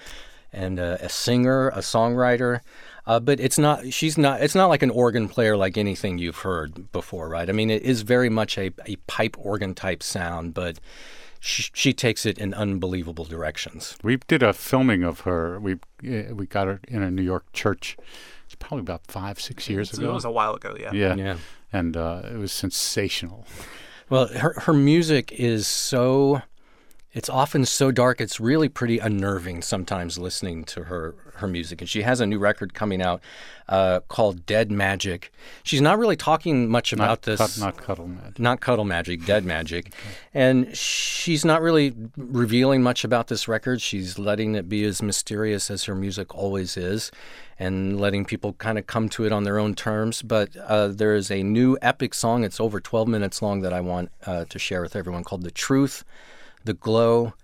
and 0.53 0.81
uh, 0.81 0.99
a 1.01 1.09
singer, 1.09 1.69
a 1.69 1.79
songwriter. 1.79 2.61
Uh, 3.07 3.21
but 3.21 3.39
it's 3.39 3.59
not. 3.59 3.93
She's 3.93 4.17
not. 4.19 4.41
It's 4.43 4.55
not 4.55 4.67
like 4.67 4.83
an 4.83 4.91
organ 4.91 5.29
player 5.29 5.57
like 5.57 5.77
anything 5.77 6.19
you've 6.19 6.39
heard 6.39 6.91
before, 6.91 7.29
right? 7.29 7.49
I 7.49 7.53
mean, 7.53 7.71
it 7.71 7.83
is 7.83 8.03
very 8.03 8.31
much 8.31 8.57
a, 8.59 8.73
a 8.87 8.97
pipe 9.07 9.37
organ 9.39 9.75
type 9.75 10.03
sound, 10.03 10.55
but 10.55 10.81
she, 11.39 11.71
she 11.75 11.93
takes 11.93 12.25
it 12.25 12.39
in 12.39 12.55
unbelievable 12.55 13.25
directions. 13.27 13.97
We 14.03 14.17
did 14.17 14.43
a 14.43 14.55
filming 14.55 15.03
of 15.05 15.21
her. 15.21 15.61
We 15.61 15.75
uh, 15.75 16.35
we 16.35 16.47
got 16.47 16.67
her 16.67 16.81
in 16.89 17.03
a 17.03 17.11
New 17.11 17.23
York 17.23 17.53
church. 17.53 17.97
It's 18.47 18.55
probably 18.55 18.81
about 18.81 19.07
five, 19.07 19.39
six 19.39 19.69
years 19.69 19.93
ago. 19.93 20.11
it 20.11 20.15
was 20.15 20.25
a 20.25 20.31
while 20.31 20.55
ago, 20.55 20.77
yeah. 20.79 20.93
yeah. 20.93 21.15
Yeah. 21.15 21.37
and 21.73 21.97
uh, 21.97 22.23
it 22.25 22.37
was 22.37 22.53
sensational. 22.53 23.47
Well, 24.11 24.29
her 24.29 24.55
her 24.61 24.73
music 24.73 25.33
is 25.33 25.67
so 25.67 26.43
it's 27.15 27.29
often 27.29 27.65
so 27.65 27.91
dark 27.91 28.21
it's 28.21 28.39
really 28.39 28.69
pretty 28.69 28.99
unnerving 28.99 29.63
sometimes 29.63 30.19
listening 30.19 30.65
to 30.65 30.85
her 30.85 31.15
her 31.37 31.47
music 31.47 31.81
and 31.81 31.89
she 31.89 32.03
has 32.03 32.21
a 32.21 32.27
new 32.27 32.39
record 32.39 32.75
coming 32.75 33.01
out 33.01 33.21
uh, 33.69 34.01
called 34.09 34.45
Dead 34.47 34.71
Magic. 34.71 35.33
She's 35.63 35.81
not 35.81 35.99
really 35.99 36.17
talking 36.17 36.69
much 36.69 36.93
about 36.93 37.09
Not, 37.09 37.23
this 37.23 37.59
not 37.59 37.77
cuddle 37.77 38.07
magic. 38.09 38.39
not 38.39 38.61
cuddle 38.61 38.85
magic, 38.85 39.25
dead 39.25 39.45
magic. 39.57 39.93
And 40.33 40.77
she's 40.77 41.45
not 41.45 41.63
really 41.63 41.95
revealing 42.17 42.83
much 42.83 43.05
about 43.05 43.29
this 43.29 43.49
record. 43.49 43.81
She's 43.81 44.19
letting 44.19 44.55
it 44.55 44.69
be 44.69 44.85
as 44.85 45.03
mysterious 45.03 45.71
as 45.71 45.85
her 45.85 45.95
music 45.95 46.35
always 46.35 46.77
is 46.77 47.11
and 47.59 48.01
letting 48.01 48.25
people 48.25 48.53
kind 48.55 48.79
of 48.79 48.87
come 48.87 49.09
to 49.11 49.25
it 49.25 49.33
on 49.33 49.45
their 49.45 49.59
own 49.59 49.75
terms. 49.75 50.23
But 50.23 50.55
uh, 50.57 50.89
there 50.89 51.15
is 51.15 51.31
a 51.31 51.43
new 51.43 51.79
epic 51.81 52.13
song, 52.13 52.45
it's 52.45 52.61
over 52.61 52.81
12 52.81 53.09
minutes 53.09 53.41
long, 53.41 53.61
that 53.63 53.73
I 53.73 53.81
want 53.81 54.11
uh, 54.27 54.45
to 54.47 54.59
share 54.59 54.83
with 54.83 54.97
everyone 54.97 55.25
called 55.25 55.43
The 55.43 55.51
Truth, 55.51 56.05
The 56.65 56.75
Glow, 56.75 57.35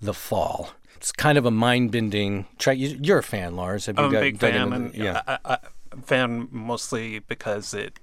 The 0.00 0.14
Fall. 0.14 0.70
It's 0.96 1.12
kind 1.12 1.38
of 1.38 1.46
a 1.46 1.50
mind-bending 1.50 2.46
track. 2.58 2.76
You- 2.78 2.98
You're 3.02 3.18
a 3.18 3.22
fan, 3.22 3.56
Lars. 3.56 3.86
Have 3.86 3.98
you 3.98 4.04
I'm 4.04 4.14
a 4.14 4.20
big 4.20 4.38
fan, 4.38 4.72
and 4.72 4.94
yeah. 4.94 5.22
I, 5.26 5.38
I- 5.44 5.58
fan 6.04 6.48
mostly 6.50 7.18
because 7.20 7.72
it 7.74 7.98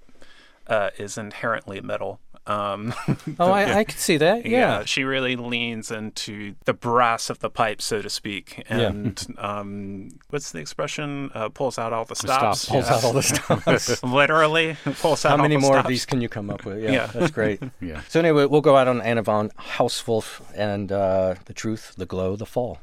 uh, 0.68 0.90
is 0.98 1.18
inherently 1.18 1.80
metal. 1.82 2.20
Um, 2.48 2.94
oh, 3.40 3.52
I, 3.52 3.78
I 3.80 3.84
can 3.84 3.98
see 3.98 4.18
that. 4.18 4.46
Yeah. 4.46 4.86
she 4.86 5.04
really 5.04 5.36
leans 5.36 5.92
into 5.92 6.56
the 6.66 6.74
brass 6.74 7.30
of 7.30 7.40
the 7.40 7.50
pipe, 7.50 7.82
so 7.82 8.02
to 8.02 8.10
speak, 8.10 8.64
and 8.70 9.22
um, 9.38 10.10
what's 10.30 10.52
the 10.52 10.60
expression? 10.60 11.30
Uh, 11.34 11.50
pulls 11.50 11.78
out 11.78 11.92
all 11.94 12.06
the 12.06 12.16
stops. 12.16 12.62
stops, 12.62 12.70
Pulls 12.70 12.86
out 12.88 13.04
all 13.04 13.14
the 13.14 13.22
stops. 13.22 14.04
Literally 14.04 14.78
pulls 15.02 15.26
out. 15.26 15.30
How 15.32 15.36
all 15.36 15.42
many 15.42 15.56
the 15.56 15.62
more 15.62 15.78
of 15.78 15.88
these 15.88 16.06
can 16.06 16.22
you 16.22 16.30
come 16.30 16.50
up 16.50 16.64
with? 16.66 16.82
Yeah, 16.82 16.92
Yeah. 16.92 17.06
that's 17.08 17.32
great. 17.32 17.62
Yeah. 17.82 18.02
So 18.08 18.20
anyway, 18.20 18.46
we'll 18.46 18.62
go 18.62 18.76
out 18.78 18.88
on 18.88 19.02
Anna 19.02 19.22
von 19.22 19.50
Hausswolff 19.78 20.42
and 20.56 20.92
uh, 20.92 21.36
the 21.46 21.54
truth, 21.54 21.94
the 21.98 22.06
glow, 22.06 22.36
the 22.36 22.46
fall. 22.46 22.80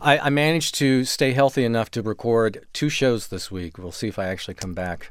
I, 0.00 0.18
I 0.18 0.30
managed 0.30 0.74
to 0.76 1.04
stay 1.04 1.32
healthy 1.32 1.64
enough 1.64 1.90
to 1.92 2.02
record 2.02 2.64
two 2.72 2.88
shows 2.88 3.28
this 3.28 3.50
week. 3.50 3.78
We'll 3.78 3.90
see 3.90 4.06
if 4.08 4.18
I 4.18 4.26
actually 4.26 4.54
come 4.54 4.74
back 4.74 5.10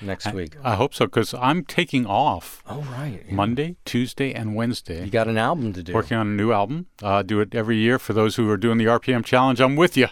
next 0.00 0.32
week. 0.32 0.56
I 0.62 0.74
hope 0.76 0.94
so 0.94 1.06
because 1.06 1.32
I'm 1.34 1.64
taking 1.64 2.06
off 2.06 2.62
Oh 2.68 2.82
right, 2.92 3.30
Monday, 3.30 3.76
Tuesday, 3.84 4.32
and 4.32 4.54
Wednesday. 4.54 5.04
you 5.04 5.10
got 5.10 5.28
an 5.28 5.38
album 5.38 5.72
to 5.74 5.82
do. 5.82 5.92
Working 5.94 6.16
on 6.16 6.26
a 6.26 6.30
new 6.30 6.52
album. 6.52 6.86
Uh, 7.02 7.22
do 7.22 7.40
it 7.40 7.54
every 7.54 7.76
year 7.76 7.98
for 7.98 8.12
those 8.12 8.36
who 8.36 8.48
are 8.50 8.56
doing 8.56 8.78
the 8.78 8.84
RPM 8.86 9.24
challenge. 9.24 9.60
I'm 9.60 9.76
with 9.76 9.96
you. 9.96 10.08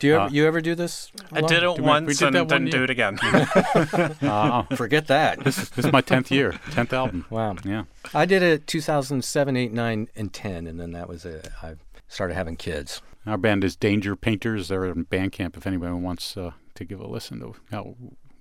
Do 0.00 0.06
you 0.06 0.16
ever, 0.16 0.34
you 0.34 0.46
ever 0.46 0.60
do 0.62 0.74
this? 0.74 1.12
I 1.30 1.42
did 1.42 1.58
it 1.58 1.60
Did 1.60 1.68
we- 1.78 1.82
we 1.82 1.88
once 1.88 2.18
did 2.18 2.34
and 2.34 2.48
didn't 2.48 2.70
do 2.70 2.82
it 2.84 2.90
again. 2.90 3.18
Uh, 4.22 4.62
Forget 4.76 5.06
that. 5.08 5.40
this 5.44 5.76
is 5.76 5.92
my 5.92 6.00
tenth 6.00 6.30
year, 6.30 6.52
tenth 6.70 6.92
album. 6.92 7.26
Wow. 7.30 7.56
Yeah. 7.64 7.84
I 8.14 8.24
did 8.24 8.42
it 8.42 8.66
2007, 8.66 9.56
8, 9.56 9.72
9, 9.72 10.08
and 10.16 10.32
10, 10.32 10.66
and 10.66 10.80
then 10.80 10.92
that 10.92 11.08
was 11.08 11.24
it. 11.24 11.48
I 11.62 11.74
started 12.08 12.34
having 12.34 12.56
kids. 12.56 13.02
Our 13.26 13.36
band 13.36 13.62
is 13.64 13.76
Danger 13.76 14.16
Painters. 14.16 14.68
They're 14.68 14.86
in 14.86 15.04
Bandcamp. 15.04 15.56
If 15.56 15.66
anyone 15.66 16.02
wants 16.02 16.36
uh, 16.36 16.52
to 16.74 16.84
give 16.84 16.98
a 17.00 17.06
listen 17.06 17.38
to 17.40 17.54
how 17.70 17.94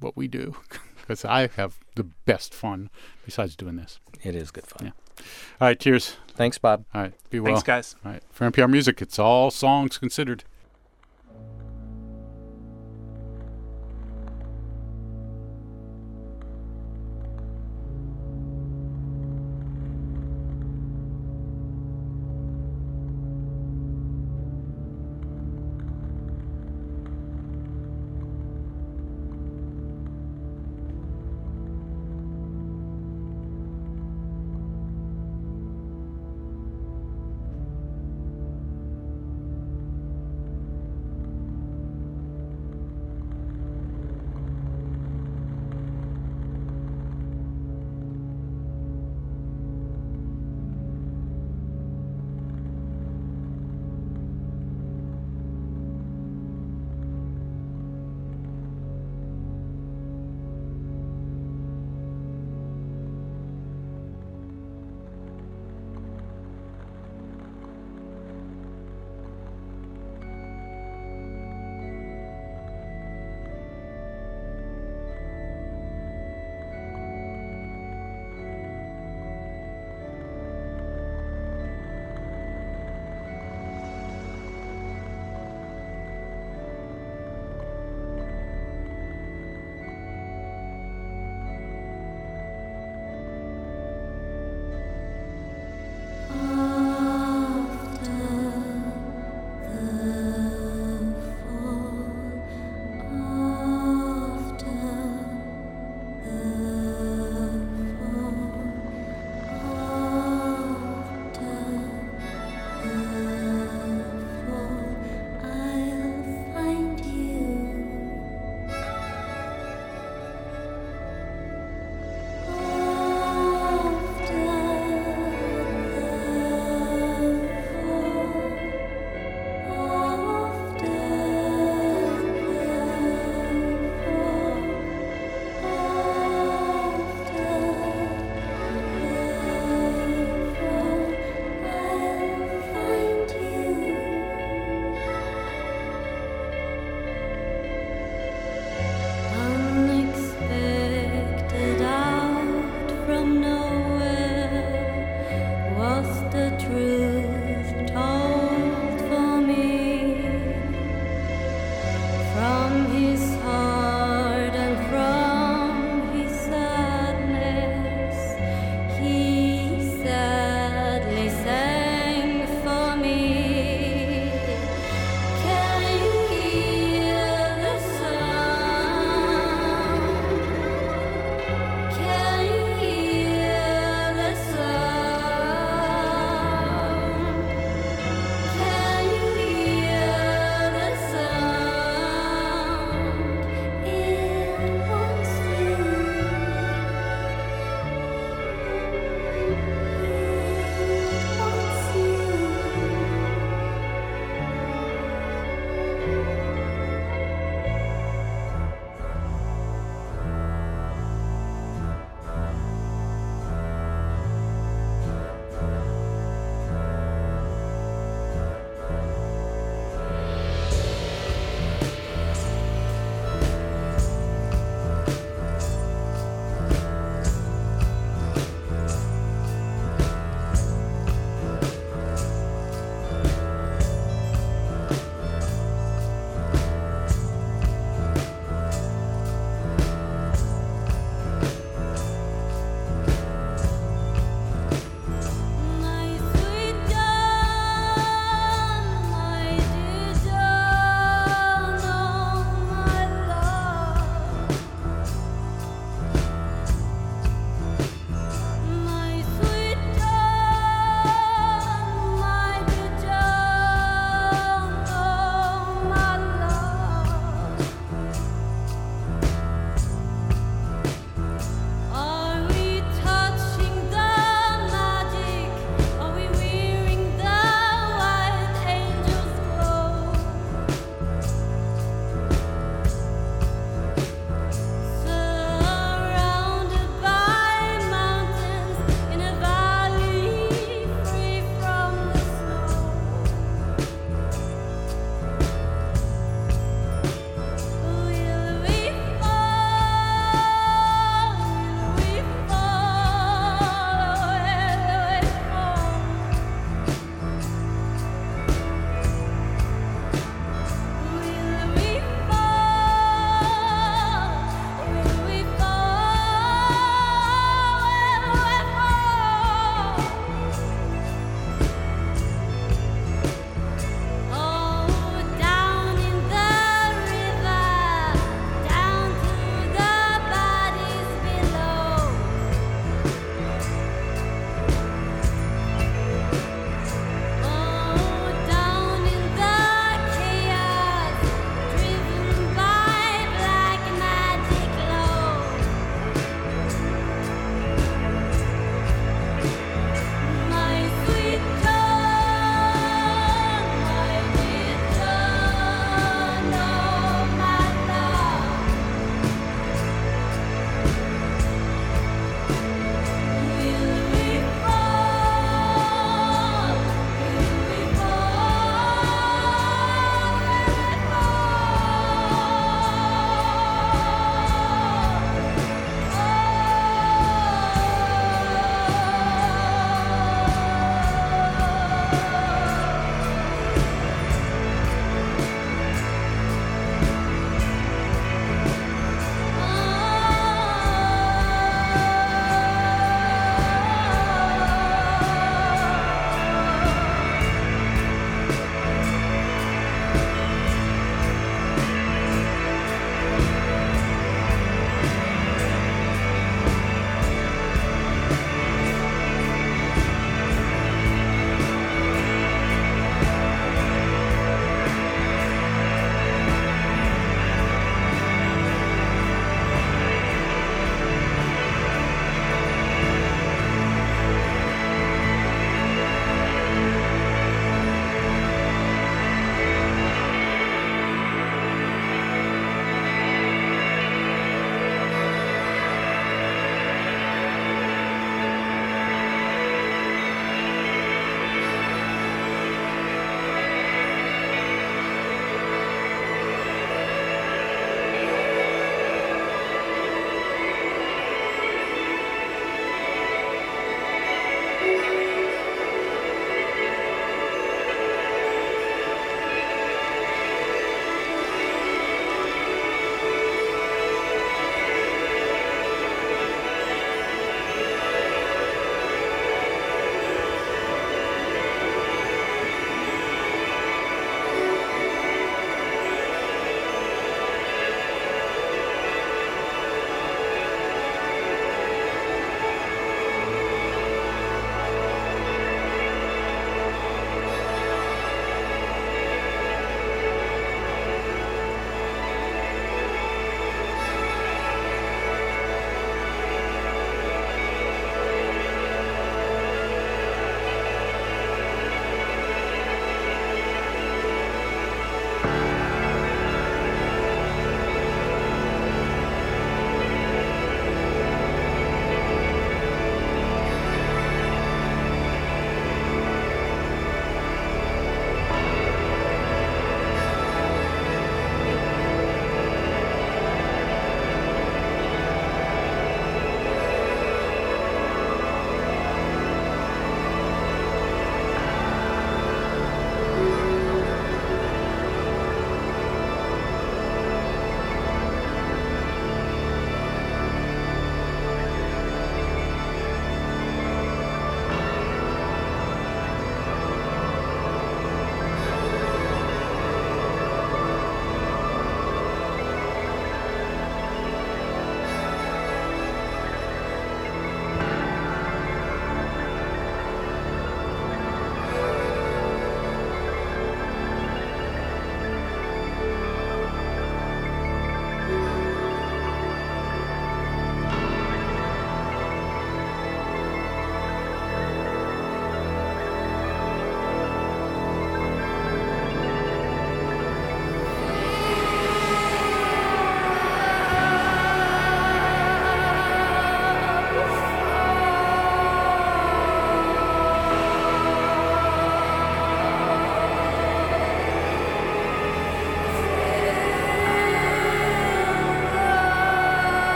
what 0.00 0.16
we 0.16 0.28
do, 0.28 0.56
because 0.96 1.24
I 1.24 1.48
have 1.56 1.78
the 1.94 2.04
best 2.04 2.54
fun 2.54 2.90
besides 3.24 3.56
doing 3.56 3.76
this. 3.76 3.98
It 4.22 4.34
is 4.34 4.50
good 4.50 4.66
fun. 4.66 4.86
Yeah. 4.86 5.24
All 5.60 5.68
right. 5.68 5.78
Cheers. 5.78 6.16
Thanks, 6.34 6.58
Bob. 6.58 6.84
All 6.94 7.02
right. 7.02 7.14
Be 7.30 7.40
well. 7.40 7.54
Thanks, 7.54 7.62
guys. 7.62 7.96
All 8.04 8.12
right. 8.12 8.22
For 8.30 8.50
NPR 8.50 8.70
Music, 8.70 9.00
it's 9.00 9.18
all 9.18 9.50
songs 9.50 9.98
considered. 9.98 10.44